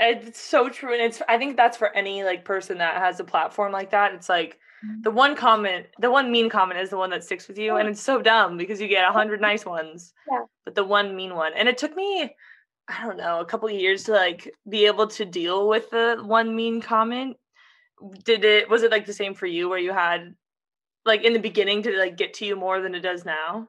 [0.00, 0.92] It's so true.
[0.92, 4.12] And it's, I think that's for any like person that has a platform like that.
[4.12, 5.02] It's like, mm-hmm.
[5.02, 7.88] the one comment, the one mean comment is the one that sticks with you, and
[7.88, 10.40] it's so dumb because you get a hundred nice ones, yeah.
[10.64, 12.34] but the one mean one, and it took me,
[12.88, 16.20] I don't know, a couple of years to like be able to deal with the
[16.24, 17.36] one mean comment.
[18.24, 18.68] Did it?
[18.68, 20.34] Was it like the same for you, where you had,
[21.06, 23.68] like in the beginning, did it like get to you more than it does now?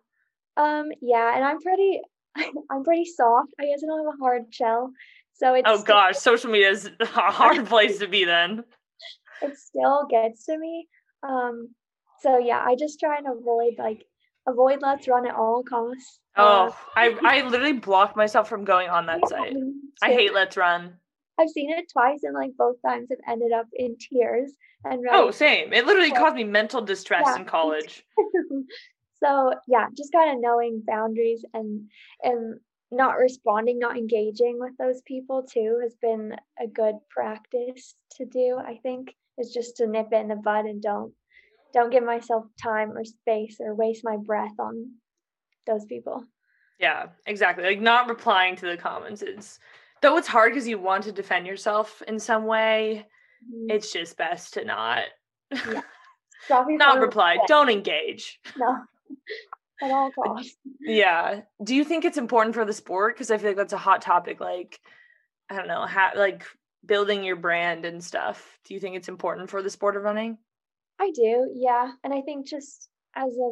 [0.58, 0.90] Um.
[1.02, 2.02] Yeah, and I'm pretty,
[2.72, 3.52] I'm pretty soft.
[3.60, 4.92] I guess I don't have a hard shell,
[5.34, 5.68] so it's.
[5.68, 8.64] Oh gosh, social media is a hard place to be then.
[9.42, 10.88] It still gets to me
[11.28, 11.70] um,
[12.22, 14.06] so yeah, I just try and avoid like
[14.48, 16.20] avoid LetsRun at all costs.
[16.38, 19.54] Oh, uh, I I literally blocked myself from going on that yeah, site.
[20.02, 20.94] I hate LetsRun.
[21.38, 24.54] I've seen it twice, and like both times, have ended up in tears.
[24.84, 25.74] And oh, same.
[25.74, 27.38] It literally caused me mental distress yeah.
[27.38, 28.06] in college.
[29.26, 31.90] So yeah, just kind of knowing boundaries and
[32.24, 32.60] and
[32.92, 38.58] not responding, not engaging with those people too has been a good practice to do.
[38.58, 41.14] I think is just to nip it in the bud and don't
[41.74, 44.92] don't give myself time or space or waste my breath on
[45.68, 46.24] those people.
[46.80, 47.66] Yeah, exactly.
[47.66, 49.60] Like not replying to the comments is
[50.02, 53.08] Though it's hard because you want to defend yourself in some way,
[53.44, 53.72] Mhm.
[53.72, 55.06] it's just best to not
[55.52, 55.82] Yeah.
[56.50, 57.38] Not reply.
[57.48, 58.40] Don't engage.
[58.56, 58.86] No.
[59.82, 60.56] At all costs.
[60.80, 61.42] Yeah.
[61.64, 63.16] Do you think it's important for the sport?
[63.16, 64.40] Because I feel like that's a hot topic.
[64.40, 64.80] Like,
[65.50, 66.46] I don't know, ha- like
[66.86, 68.58] building your brand and stuff.
[68.66, 70.38] Do you think it's important for the sport of running?
[71.00, 71.92] I do, yeah.
[72.04, 73.52] And I think just as a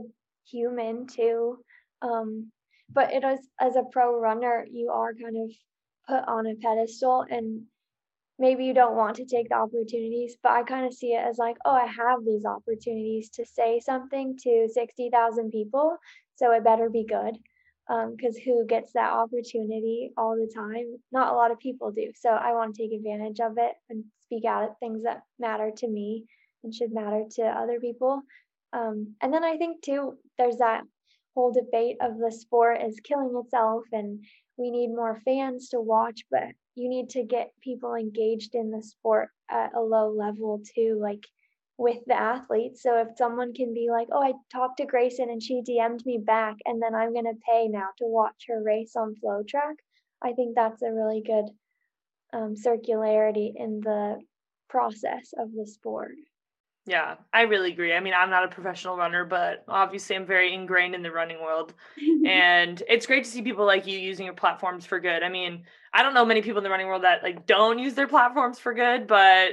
[0.49, 1.57] human too,
[2.01, 2.51] um,
[2.89, 5.51] but it is as a pro runner, you are kind of
[6.07, 7.63] put on a pedestal and
[8.43, 11.37] maybe you don't want to take the opportunities, but I kind of see it as
[11.37, 15.95] like, oh, I have these opportunities to say something to 60,000 people,
[16.35, 17.37] so it better be good.
[17.87, 20.87] Because who gets that opportunity all the time?
[21.13, 22.11] Not a lot of people do.
[22.15, 25.71] So I want to take advantage of it and speak out at things that matter
[25.77, 26.25] to me
[26.63, 28.23] and should matter to other people.
[28.73, 30.83] Um, and then I think too, there's that
[31.33, 34.23] whole debate of the sport is killing itself and
[34.57, 38.81] we need more fans to watch, but you need to get people engaged in the
[38.81, 41.25] sport at a low level too, like
[41.77, 42.81] with the athletes.
[42.81, 46.17] So if someone can be like, oh, I talked to Grayson and she DM'd me
[46.17, 49.75] back, and then I'm going to pay now to watch her race on FloTrack,
[50.21, 51.45] I think that's a really good
[52.33, 54.19] um, circularity in the
[54.69, 56.15] process of the sport.
[56.85, 57.93] Yeah, I really agree.
[57.93, 61.41] I mean, I'm not a professional runner, but obviously I'm very ingrained in the running
[61.41, 61.73] world.
[62.25, 65.23] and it's great to see people like you using your platforms for good.
[65.23, 65.63] I mean,
[65.93, 68.59] I don't know many people in the running world that like don't use their platforms
[68.59, 69.51] for good, but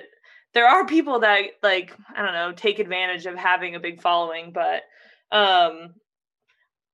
[0.55, 4.53] there are people that like, I don't know, take advantage of having a big following,
[4.53, 4.83] but
[5.31, 5.95] um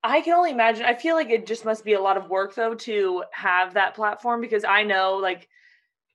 [0.03, 0.85] I can only imagine.
[0.85, 3.95] I feel like it just must be a lot of work though to have that
[3.95, 5.49] platform because I know like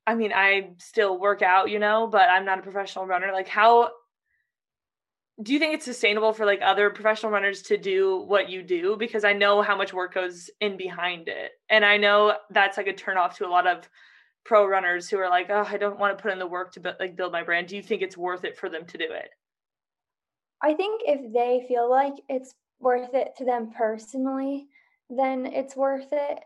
[0.07, 3.31] I mean, I still work out, you know, but I'm not a professional runner.
[3.33, 3.91] Like how
[5.41, 8.95] do you think it's sustainable for like other professional runners to do what you do?
[8.97, 11.51] Because i know how much work goes in behind it.
[11.69, 13.87] And i know that's like a turn off to a lot of
[14.43, 16.95] pro runners who are like oh i don't want to put in the work to
[16.99, 17.67] like build my brand.
[17.67, 19.29] Do you think it's worth it for them to do it?
[20.61, 24.67] I think if they feel like it's worth it to them personally,
[25.09, 26.39] then it's worth it.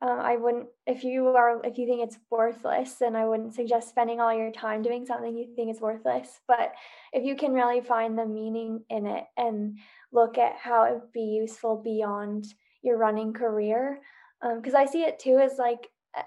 [0.00, 3.88] Um, I wouldn't, if you are, if you think it's worthless, then I wouldn't suggest
[3.88, 6.40] spending all your time doing something you think is worthless.
[6.46, 6.72] But
[7.12, 9.78] if you can really find the meaning in it and
[10.12, 12.46] look at how it would be useful beyond
[12.82, 14.00] your running career,
[14.40, 16.22] because I see it too as like a,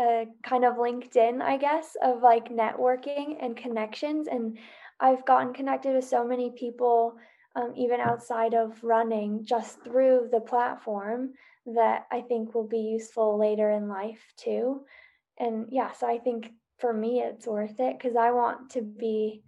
[0.00, 4.28] a kind of LinkedIn, I guess, of like networking and connections.
[4.28, 4.56] And
[5.00, 7.16] I've gotten connected with so many people,
[7.56, 11.32] um, even outside of running, just through the platform
[11.74, 14.82] that I think will be useful later in life too.
[15.38, 19.42] And yeah, so I think for me it's worth it because I want to be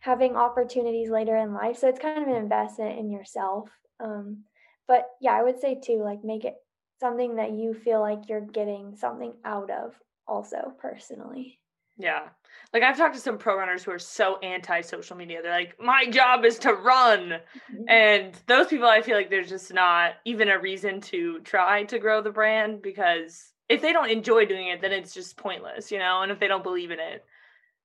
[0.00, 1.78] having opportunities later in life.
[1.78, 3.70] So it's kind of an investment in yourself.
[4.00, 4.44] Um,
[4.86, 6.56] but yeah, I would say too, like make it
[7.00, 9.94] something that you feel like you're getting something out of
[10.26, 11.58] also personally.
[11.96, 12.28] Yeah.
[12.72, 15.42] Like i've talked to some pro runners who are so anti social media.
[15.42, 17.20] They're like my job is to run.
[17.20, 17.84] Mm-hmm.
[17.88, 21.98] And those people i feel like there's just not even a reason to try to
[21.98, 25.98] grow the brand because if they don't enjoy doing it then it's just pointless you
[25.98, 26.22] know?
[26.22, 27.24] And if they don't believe in it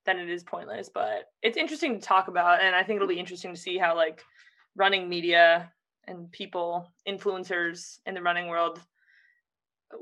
[0.06, 0.90] then it is pointless.
[0.92, 3.96] But it's interesting to talk about and i think it'll be interesting to see how
[3.96, 4.24] like
[4.76, 5.72] running media
[6.08, 8.82] and people influencers in the running world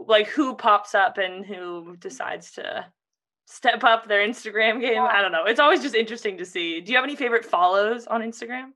[0.05, 2.85] like who pops up and who decides to
[3.49, 6.91] step up their instagram game i don't know it's always just interesting to see do
[6.91, 8.71] you have any favorite follows on instagram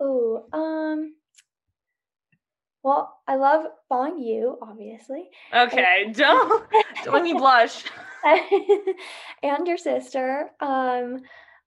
[0.00, 1.14] Oh, um,
[2.82, 6.64] well, I love following you, obviously, Okay, don't
[7.04, 7.84] don't make me blush.
[9.42, 10.50] and your sister.
[10.60, 11.22] Um,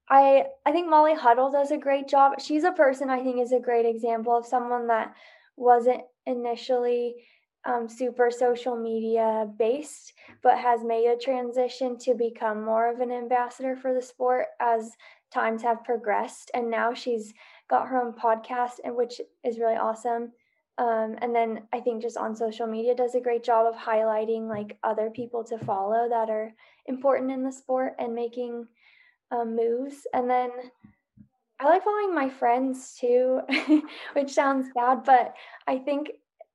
[0.10, 2.40] I I think Molly Huddle does a great job.
[2.40, 5.14] She's a person I think is a great example of someone that
[5.56, 7.16] wasn't initially
[7.66, 13.12] um, super social media based, but has made a transition to become more of an
[13.12, 14.92] ambassador for the sport as
[15.32, 16.52] times have progressed.
[16.54, 17.34] And now she's
[17.70, 20.32] got her own podcast, and which is really awesome.
[20.78, 24.48] Um, and then I think just on social media does a great job of highlighting
[24.48, 26.54] like other people to follow that are
[26.86, 28.66] important in the sport and making
[29.32, 30.08] um, moves.
[30.14, 30.52] And then
[31.60, 33.42] I like following my friends too,
[34.14, 35.34] which sounds bad, but
[35.68, 36.12] I think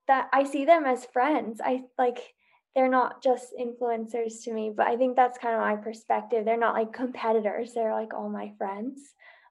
[0.08, 1.60] that I see them as friends.
[1.64, 2.34] I like
[2.74, 6.44] they're not just influencers to me, but I think that's kind of my perspective.
[6.44, 7.72] They're not like competitors.
[7.72, 9.00] They're like all my friends.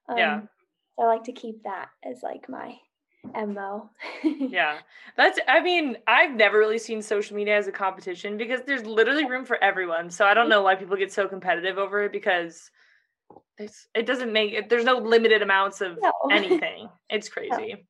[0.10, 0.42] Um, Yeah.
[0.98, 2.78] So I like to keep that as like my
[3.48, 3.90] mo.
[4.24, 4.80] Yeah.
[5.16, 9.26] That's I mean, I've never really seen social media as a competition because there's literally
[9.26, 10.10] room for everyone.
[10.10, 12.70] So I don't know why people get so competitive over it because
[13.58, 16.12] it's it doesn't make it there's no limited amounts of No.
[16.32, 16.90] anything.
[17.10, 17.86] It's crazy.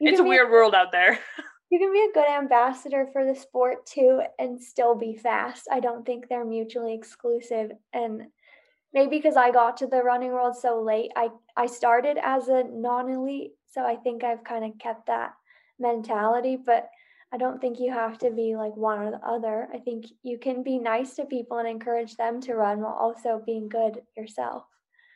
[0.00, 1.18] You It's a weird world out there.
[1.70, 5.68] you can be a good ambassador for the sport too and still be fast.
[5.70, 7.72] I don't think they're mutually exclusive.
[7.92, 8.22] And
[8.94, 12.64] maybe because I got to the running world so late, I, I started as a
[12.64, 13.52] non elite.
[13.70, 15.32] So I think I've kind of kept that
[15.78, 16.56] mentality.
[16.56, 16.88] But
[17.32, 19.68] I don't think you have to be like one or the other.
[19.72, 23.42] I think you can be nice to people and encourage them to run while also
[23.44, 24.64] being good yourself.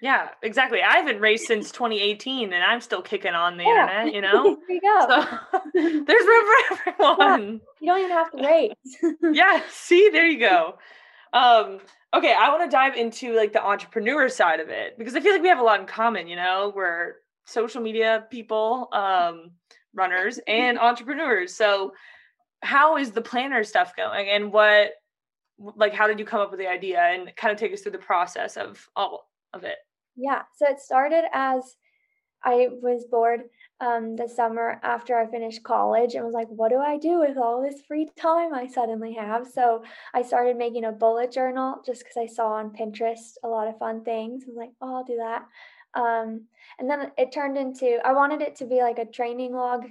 [0.03, 0.82] Yeah, exactly.
[0.82, 4.03] I haven't raced since 2018 and I'm still kicking on the yeah.
[4.03, 4.59] internet, you know?
[4.66, 5.07] there you go.
[5.09, 7.53] So, there's room for everyone.
[7.53, 7.59] Yeah.
[7.80, 9.14] You don't even have to race.
[9.32, 10.74] yeah, see, there you go.
[11.32, 11.78] Um,
[12.12, 15.32] okay, I want to dive into like the entrepreneur side of it because I feel
[15.32, 17.14] like we have a lot in common, you know, we're
[17.46, 19.53] social media people, um,
[19.94, 21.55] runners and entrepreneurs.
[21.55, 21.92] So
[22.61, 24.94] how is the planner stuff going and what
[25.76, 27.92] like how did you come up with the idea and kind of take us through
[27.92, 29.76] the process of all of it?
[30.16, 30.42] Yeah.
[30.56, 31.76] So it started as
[32.44, 33.42] I was bored
[33.80, 37.36] um, the summer after I finished college and was like, what do I do with
[37.36, 39.46] all this free time I suddenly have?
[39.46, 39.82] So
[40.14, 43.78] I started making a bullet journal just because I saw on Pinterest a lot of
[43.78, 44.44] fun things.
[44.44, 45.42] I was like, oh, I'll do that.
[45.94, 46.42] Um,
[46.78, 49.84] and then it turned into, I wanted it to be like a training log.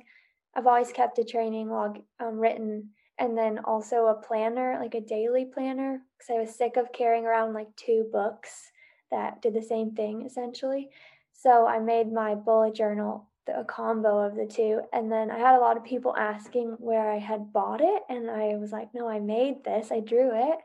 [0.55, 5.01] I've always kept a training log um, written and then also a planner, like a
[5.01, 8.70] daily planner, because I was sick of carrying around like two books
[9.11, 10.89] that did the same thing essentially.
[11.33, 14.81] So I made my bullet journal a combo of the two.
[14.93, 18.03] And then I had a lot of people asking where I had bought it.
[18.09, 20.57] And I was like, no, I made this, I drew it.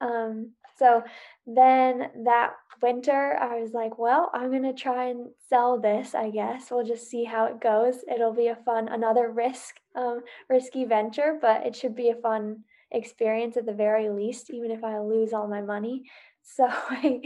[0.00, 1.02] Um, so
[1.46, 6.30] then that winter, I was like, well, I'm going to try and sell this, I
[6.30, 6.70] guess.
[6.70, 7.96] We'll just see how it goes.
[8.12, 12.64] It'll be a fun, another risk, um, risky venture, but it should be a fun
[12.90, 16.04] experience at the very least, even if I lose all my money.
[16.44, 17.20] So I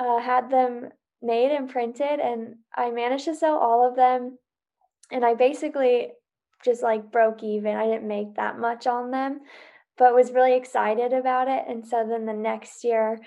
[0.00, 0.88] uh, had them
[1.22, 4.38] made and printed, and I managed to sell all of them.
[5.12, 6.08] And I basically
[6.64, 7.76] just like broke even.
[7.76, 9.40] I didn't make that much on them,
[9.98, 11.64] but was really excited about it.
[11.68, 13.18] And so then the next year,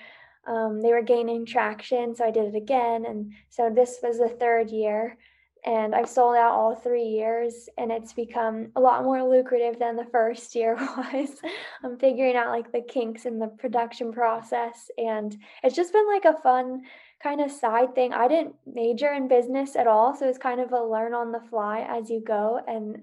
[0.46, 2.14] um, they were gaining traction.
[2.14, 3.04] So I did it again.
[3.06, 5.16] And so this was the third year.
[5.64, 9.96] And I've sold out all three years, and it's become a lot more lucrative than
[9.96, 11.40] the first year was.
[11.82, 16.26] I'm figuring out like the kinks in the production process, and it's just been like
[16.26, 16.82] a fun
[17.22, 18.12] kind of side thing.
[18.12, 21.40] I didn't major in business at all, so it's kind of a learn on the
[21.40, 23.02] fly as you go and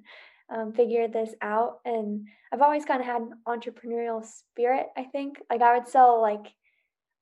[0.51, 1.80] um, figure this out.
[1.86, 4.88] And I've always kind of had an entrepreneurial spirit.
[4.95, 6.53] I think like I would sell like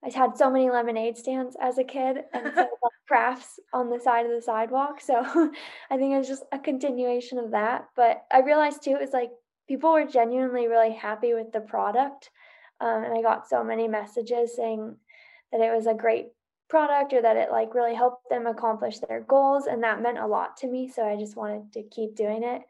[0.03, 2.69] I had so many lemonade stands as a kid and so
[3.07, 5.01] crafts on the side of the sidewalk.
[5.01, 5.15] So
[5.89, 7.87] I think it was just a continuation of that.
[7.95, 9.31] But I realized too, it was like
[9.67, 12.29] people were genuinely really happy with the product.
[12.79, 14.95] Um, and I got so many messages saying
[15.51, 16.27] that it was a great
[16.69, 19.65] product or that it like really helped them accomplish their goals.
[19.65, 20.87] And that meant a lot to me.
[20.87, 22.61] So I just wanted to keep doing it.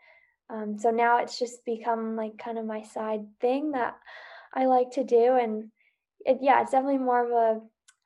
[0.49, 3.97] Um, so now it's just become like kind of my side thing that
[4.53, 5.37] I like to do.
[5.39, 5.69] And
[6.25, 7.61] it, yeah, it's definitely more of a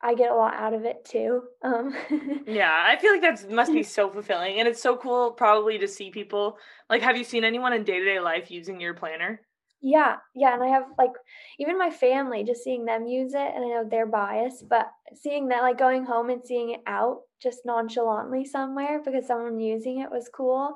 [0.05, 1.43] I get a lot out of it too.
[1.61, 1.95] Um.
[2.45, 5.87] yeah, I feel like that must be so fulfilling, and it's so cool probably to
[5.87, 6.57] see people.
[6.89, 9.39] Like, have you seen anyone in day to day life using your planner?
[9.81, 11.11] Yeah, yeah, and I have like
[11.59, 15.47] even my family, just seeing them use it, and I know they're biased, but seeing
[15.49, 20.11] that, like going home and seeing it out just nonchalantly somewhere because someone using it
[20.11, 20.75] was cool.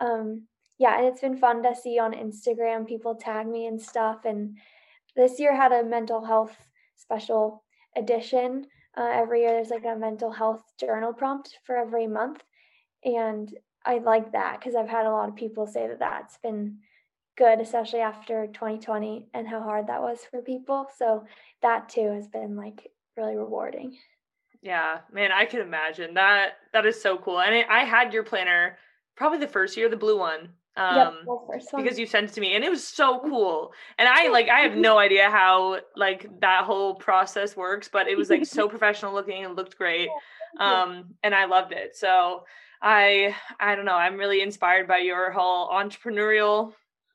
[0.00, 0.46] Um,
[0.78, 4.24] yeah, and it's been fun to see on Instagram people tag me and stuff.
[4.24, 4.56] And
[5.16, 6.56] this year had a mental health
[7.06, 7.62] special
[7.96, 8.66] edition.
[8.96, 12.42] Uh, every year there's like a mental health journal prompt for every month.
[13.04, 13.52] And
[13.84, 16.78] I like that because I've had a lot of people say that that's been
[17.36, 20.86] good, especially after 2020 and how hard that was for people.
[20.96, 21.24] So
[21.62, 23.96] that too has been like really rewarding.
[24.62, 26.54] Yeah, man, I can imagine that.
[26.72, 27.40] That is so cool.
[27.40, 28.78] And it, I had your planner
[29.16, 32.54] probably the first year, the blue one um yep, because you sent it to me
[32.54, 33.72] and it was so cool.
[33.98, 38.16] And i like i have no idea how like that whole process works but it
[38.16, 40.08] was like so professional looking and looked great.
[40.60, 41.96] Um and i loved it.
[41.96, 42.44] So
[42.82, 46.72] i i don't know i'm really inspired by your whole entrepreneurial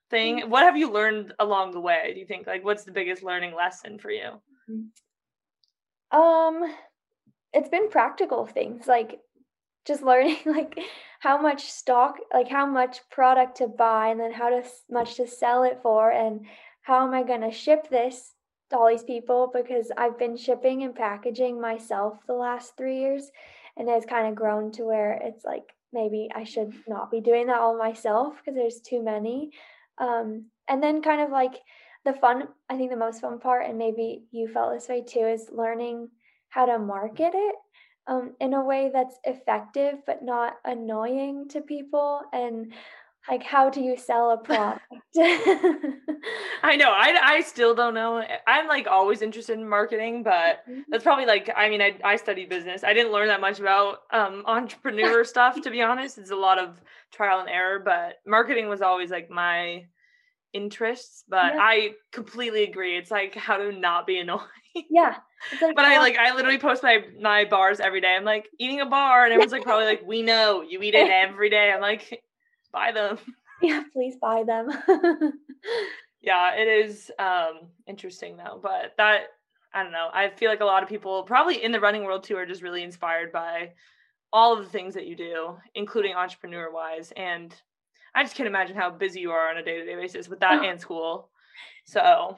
[0.09, 0.39] thing.
[0.39, 0.49] Mm-hmm.
[0.49, 2.47] what have you learned along the way do you think?
[2.47, 4.41] Like what's the biggest learning lesson for you?
[4.69, 6.19] Mm-hmm.
[6.19, 6.75] um
[7.53, 9.19] it's been practical things like
[9.85, 10.79] just learning like
[11.21, 15.27] how much stock like how much product to buy and then how to, much to
[15.27, 16.45] sell it for and
[16.81, 18.33] how am i going to ship this
[18.69, 19.51] to all these people?
[19.53, 23.29] Because i've been shipping and packaging myself the last three years
[23.77, 27.47] and it's kind of grown to where it's like maybe i should not be doing
[27.47, 29.51] that all myself because there's too many.
[29.99, 31.53] Um, and then kind of like
[32.03, 35.27] the fun i think the most fun part and maybe you felt this way too
[35.27, 36.09] is learning
[36.49, 37.55] how to market it
[38.07, 42.21] um, in a way that's effective but not annoying to people.
[42.33, 42.73] And
[43.29, 44.83] like how do you sell a product?
[46.63, 46.91] I know.
[46.91, 48.23] I, I still don't know.
[48.47, 50.81] I'm like always interested in marketing, but Mm-hmm.
[50.91, 52.83] that's probably like I mean I I studied business.
[52.83, 56.17] I didn't learn that much about um entrepreneur stuff to be honest.
[56.17, 56.81] It's a lot of
[57.11, 59.85] trial and error, but marketing was always like my
[60.53, 61.23] interests.
[61.27, 61.59] But Yeah.
[61.61, 62.97] I completely agree.
[62.97, 64.41] It's like how to not be annoying.
[64.89, 65.15] yeah.
[65.61, 68.15] Like But I like I literally post my my bars every day.
[68.15, 71.09] I'm like eating a bar, and everyone's like probably like, "We know you eat it
[71.11, 72.21] every day." I'm like,
[72.71, 73.17] buy them.
[73.61, 74.69] yeah, please buy them.
[76.23, 79.21] Yeah, it is um interesting though, but that
[79.73, 80.09] I don't know.
[80.13, 82.61] I feel like a lot of people probably in the running world too are just
[82.61, 83.71] really inspired by
[84.31, 87.11] all of the things that you do, including entrepreneur wise.
[87.17, 87.55] And
[88.13, 90.63] I just can't imagine how busy you are on a day-to-day basis with that Oh.
[90.65, 91.29] and school.
[91.85, 92.37] So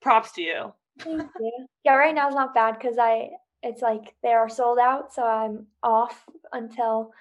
[0.00, 0.72] props to you.
[0.98, 1.66] Thank you.
[1.84, 3.30] Yeah, right now it's not bad because I
[3.62, 7.12] it's like they are sold out, so I'm off until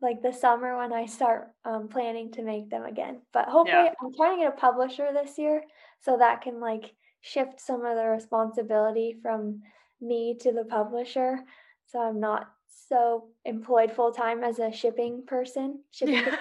[0.00, 3.20] like the summer when I start um, planning to make them again.
[3.32, 5.62] But hopefully, I'm trying to get a publisher this year
[6.00, 9.60] so that can like shift some of the responsibility from
[10.00, 11.40] me to the publisher,
[11.86, 12.48] so I'm not
[12.88, 15.80] so employed full time as a shipping person.
[15.90, 16.36] Shipping Yeah.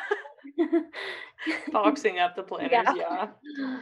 [1.71, 2.93] Boxing up the planners, Yeah.
[2.95, 3.79] yeah.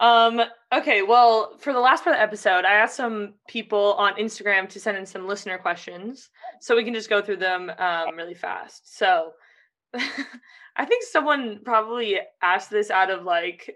[0.00, 0.40] Um,
[0.72, 4.68] okay, well, for the last part of the episode, I asked some people on Instagram
[4.70, 8.34] to send in some listener questions so we can just go through them um, really
[8.34, 8.96] fast.
[8.96, 9.32] So
[9.94, 13.74] I think someone probably asked this out of like,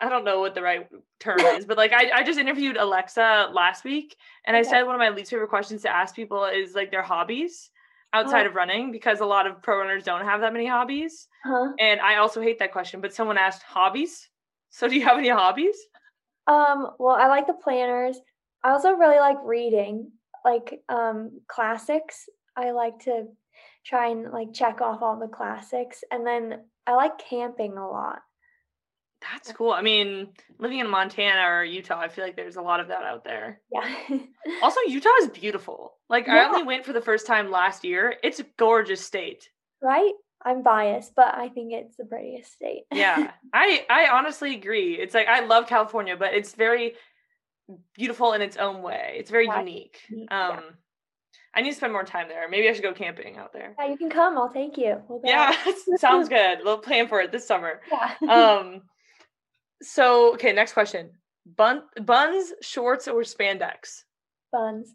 [0.00, 0.88] I don't know what the right
[1.20, 4.94] term is, but like I, I just interviewed Alexa last week and I said one
[4.94, 7.70] of my least favorite questions to ask people is like their hobbies
[8.12, 8.50] outside Oh.
[8.50, 11.28] of running because a lot of pro runners don't have that many hobbies.
[11.44, 11.68] huh?
[11.78, 14.28] And I also hate that question, but someone asked hobbies.
[14.70, 15.76] So do you have any hobbies?
[16.46, 18.18] Um, well, I like the planners.
[18.64, 20.12] I also really like reading,
[20.44, 22.28] like um classics.
[22.56, 23.26] I like to
[23.84, 26.02] try and like check off all the classics.
[26.10, 28.18] And then I like camping a lot.
[29.20, 29.70] That's cool.
[29.72, 33.02] I mean, living in Montana or Utah, I feel like there's a lot of that
[33.04, 33.60] out there.
[33.72, 33.88] Yeah.
[34.62, 35.94] Also, Utah is beautiful.
[36.08, 38.14] Like I only went for the first time last year.
[38.22, 39.48] It's a gorgeous state.
[39.82, 40.12] right?
[40.42, 42.84] I'm biased, but I think it's the prettiest state.
[42.92, 43.30] Yeah.
[43.52, 44.94] I I honestly agree.
[44.94, 46.94] It's like I love California, but it's very
[47.94, 49.16] beautiful in its own way.
[49.18, 49.58] It's very Yeah.
[49.60, 49.98] unique.
[50.10, 50.48] Yeah.
[50.48, 50.60] Um
[51.54, 52.48] I need to spend more time there.
[52.48, 53.74] Maybe I should go camping out there.
[53.78, 54.38] Yeah, you can come.
[54.38, 55.02] I'll take you.
[55.08, 55.28] We'll go.
[55.28, 55.52] Yeah,
[55.96, 56.58] sounds good.
[56.64, 57.80] We'll plan for it this summer.
[57.90, 58.14] Yeah.
[58.28, 58.82] um
[59.82, 61.10] so okay next question
[61.56, 64.02] bun buns shorts or spandex
[64.52, 64.94] Buns.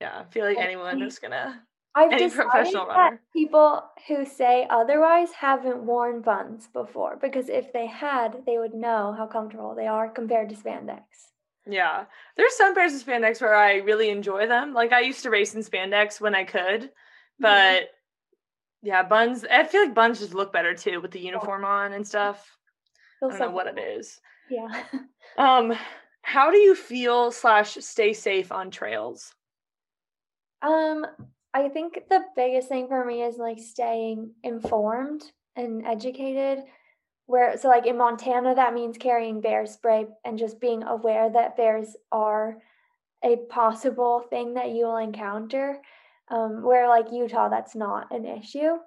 [0.00, 0.66] yeah i feel like Okay.
[0.66, 3.20] anyone is gonna I've Any decided that runner.
[3.32, 9.12] people who say otherwise haven't worn buns before because if they had, they would know
[9.18, 11.02] how comfortable they are compared to spandex.
[11.66, 12.04] yeah
[12.36, 15.54] there's some pairs of spandex where i really enjoy them like i used to race
[15.54, 17.42] in spandex when i could mm-hmm.
[17.42, 17.90] but
[18.82, 22.06] yeah buns i feel like buns just look better too with the uniform on and
[22.06, 22.56] stuff
[23.22, 24.20] i don't know what it is.
[24.50, 24.82] Yeah.
[25.38, 25.72] um
[26.22, 29.34] how do you feel slash stay safe on trails
[30.62, 31.06] Um,
[31.54, 35.22] I think the biggest thing for me is like staying informed
[35.56, 36.64] and educated.
[37.26, 41.56] Where so like in Montana, that means carrying bear spray and just being aware that
[41.56, 42.58] bears are
[43.24, 45.80] a possible thing that you will encounter.
[46.28, 48.78] Um, where like Utah, that's not an issue.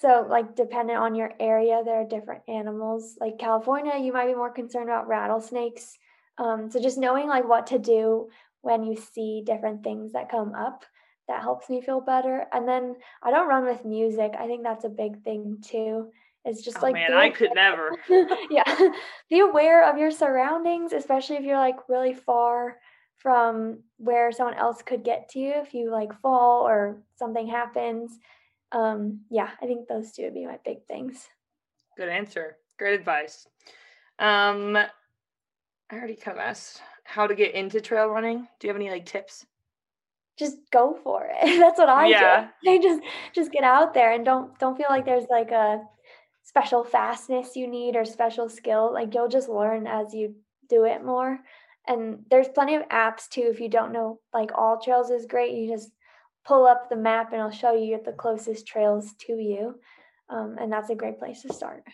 [0.00, 3.16] So like dependent on your area, there are different animals.
[3.20, 5.98] Like California, you might be more concerned about rattlesnakes.
[6.38, 8.30] Um, so just knowing like what to do
[8.62, 10.84] when you see different things that come up
[11.28, 12.46] that helps me feel better.
[12.50, 14.32] And then I don't run with music.
[14.38, 16.10] I think that's a big thing too.
[16.46, 17.90] It's just oh like man i could never
[18.50, 18.88] yeah,
[19.28, 22.78] be aware of your surroundings, especially if you're like really far
[23.18, 28.18] from where someone else could get to you if you like fall or something happens.
[28.72, 31.28] Um, yeah, I think those two would be my big things.
[31.96, 32.56] Good answer.
[32.78, 33.46] Great advice.
[34.18, 34.88] Um, I
[35.92, 38.46] already kind of asked how to get into trail running.
[38.58, 39.46] Do you have any like tips?
[40.38, 41.58] Just go for it.
[41.58, 42.48] That's what I Yeah.
[42.64, 42.70] do.
[42.70, 43.02] I just
[43.34, 45.82] just get out there and don't don't feel like there's like a
[46.42, 48.92] special fastness you need or special skill.
[48.92, 50.34] Like you'll just learn as you
[50.68, 51.40] do it more.
[51.86, 53.48] And there's plenty of apps too.
[53.52, 55.54] If you don't know, like AllTrails is great.
[55.54, 55.90] You just
[56.50, 59.78] pull up the map and it'll show you the closest trails to you.
[60.28, 61.84] Um, and that's a great place to start.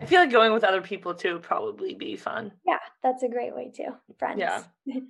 [0.00, 2.52] I feel like going with other people too would probably be fun.
[2.64, 3.88] Yeah, that's a great way too.
[4.16, 4.38] Friends.
[4.38, 4.62] Yeah.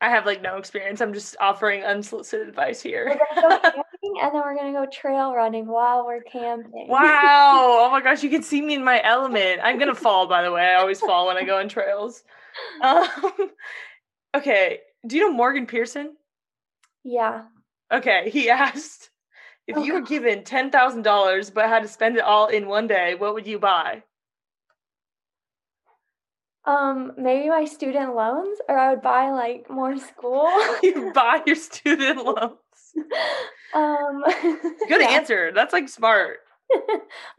[0.00, 1.02] I have like no experience.
[1.02, 3.04] I'm just offering unsolicited advice here.
[3.06, 6.86] We're gonna go camping and then we're gonna go trail running while we're camping.
[6.88, 7.82] wow.
[7.86, 9.60] Oh my gosh, you can see me in my element.
[9.62, 10.62] I'm gonna fall, by the way.
[10.62, 12.24] I always fall when I go on trails.
[12.80, 13.06] Um,
[14.34, 14.80] okay.
[15.06, 16.16] Do you know Morgan Pearson?
[17.04, 17.42] Yeah.
[17.92, 19.10] Okay, he asked,
[19.66, 22.66] If oh, you were given ten thousand dollars but had to spend it all in
[22.66, 24.02] one day, what would you buy?
[26.66, 30.48] Um, maybe my student loans, or I would buy like more school.
[30.82, 32.58] you buy your student loans.
[33.72, 34.24] Um,
[34.88, 35.10] good yeah.
[35.10, 35.52] answer.
[35.54, 36.38] That's like smart.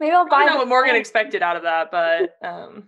[0.00, 0.36] maybe I'll buy.
[0.36, 2.84] I don't know what Morgan expected out of that, but um,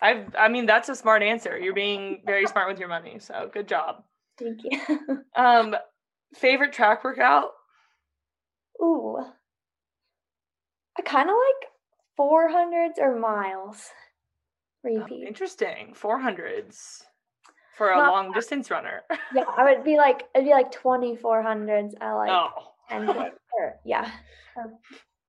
[0.00, 1.58] I I mean that's a smart answer.
[1.58, 4.04] You're being very smart with your money, so good job.
[4.38, 5.24] Thank you.
[5.34, 5.74] um,
[6.34, 7.50] favorite track workout?
[8.82, 9.18] Ooh,
[10.98, 11.70] I kind of like
[12.18, 13.90] 400s or miles.
[14.86, 15.22] Oh, repeat.
[15.24, 15.94] Oh, interesting.
[15.94, 17.02] 400s
[17.76, 19.02] for a Not, long distance runner.
[19.34, 21.92] yeah, I would be like it'd be like 2400s.
[22.00, 22.48] I like oh.
[22.90, 24.10] 10 or yeah,
[24.56, 24.72] or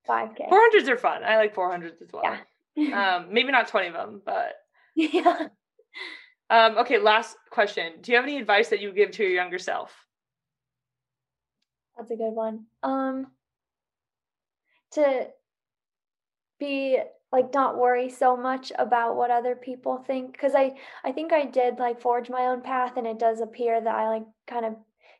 [0.08, 0.48] 5k.
[0.48, 1.22] 400s are fun.
[1.24, 2.38] I like 400s as well.
[2.76, 3.16] Yeah.
[3.16, 4.54] um, maybe not 20 of them, but
[4.94, 5.48] yeah.
[6.48, 7.94] Um, okay, last question.
[8.00, 9.94] Do you have any advice that you would give to your younger self?
[12.00, 12.64] That's a good one.
[12.82, 13.26] Um,
[14.92, 15.26] to
[16.58, 16.98] be
[17.30, 20.72] like not worry so much about what other people think because I
[21.04, 24.08] I think I did like forge my own path and it does appear that I
[24.08, 24.76] like kind of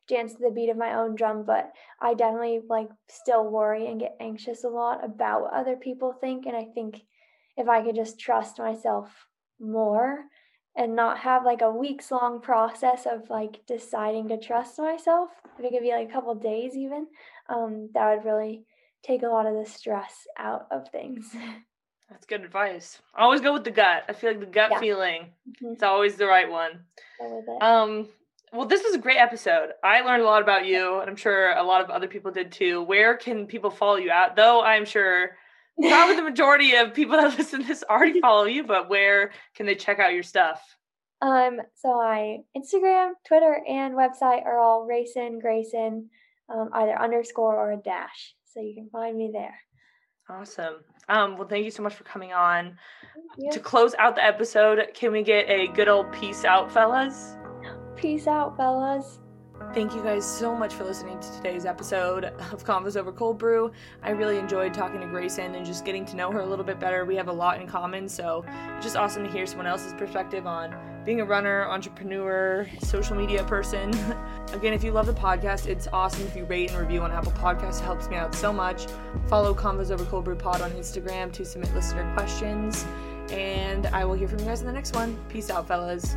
[0.08, 1.70] dance to the beat of my own drum but
[2.00, 6.46] I definitely like still worry and get anxious a lot about what other people think
[6.46, 7.02] and I think
[7.58, 9.26] if I could just trust myself
[9.60, 10.24] more
[10.76, 15.64] and not have like a weeks long process of like deciding to trust myself if
[15.64, 17.06] it could be like a couple days even
[17.48, 18.64] um, that would really
[19.02, 21.34] take a lot of the stress out of things
[22.10, 23.00] That's good advice.
[23.14, 24.02] I Always go with the gut.
[24.08, 24.80] I feel like the gut yeah.
[24.80, 25.74] feeling mm-hmm.
[25.74, 26.80] it's always the right one.
[27.60, 28.08] Um
[28.52, 29.70] well this was a great episode.
[29.84, 32.50] I learned a lot about you and I'm sure a lot of other people did
[32.50, 32.82] too.
[32.82, 34.34] Where can people follow you at?
[34.34, 35.36] Though I'm sure
[35.80, 39.66] probably the majority of people that listen to this already follow you, but where can
[39.66, 40.60] they check out your stuff?
[41.22, 46.08] Um, so I Instagram, Twitter, and website are all Racin Grayson,
[46.48, 48.34] um, either underscore or a dash.
[48.46, 49.58] So you can find me there.
[50.28, 50.76] Awesome.
[51.08, 52.76] Um, well, thank you so much for coming on.
[53.50, 57.36] To close out the episode, can we get a good old peace out, fellas?
[57.96, 59.18] Peace out, fellas.
[59.74, 63.70] Thank you guys so much for listening to today's episode of Convos Over Cold Brew.
[64.02, 66.80] I really enjoyed talking to Grayson and just getting to know her a little bit
[66.80, 67.04] better.
[67.04, 68.44] We have a lot in common, so
[68.74, 73.44] it's just awesome to hear someone else's perspective on being a runner, entrepreneur, social media
[73.44, 73.90] person.
[74.52, 77.32] Again, if you love the podcast, it's awesome if you rate and review on Apple
[77.32, 77.80] Podcasts.
[77.80, 78.86] It helps me out so much.
[79.28, 82.84] Follow Convos Over Cold Brew Pod on Instagram to submit listener questions.
[83.30, 85.16] And I will hear from you guys in the next one.
[85.28, 86.16] Peace out, fellas.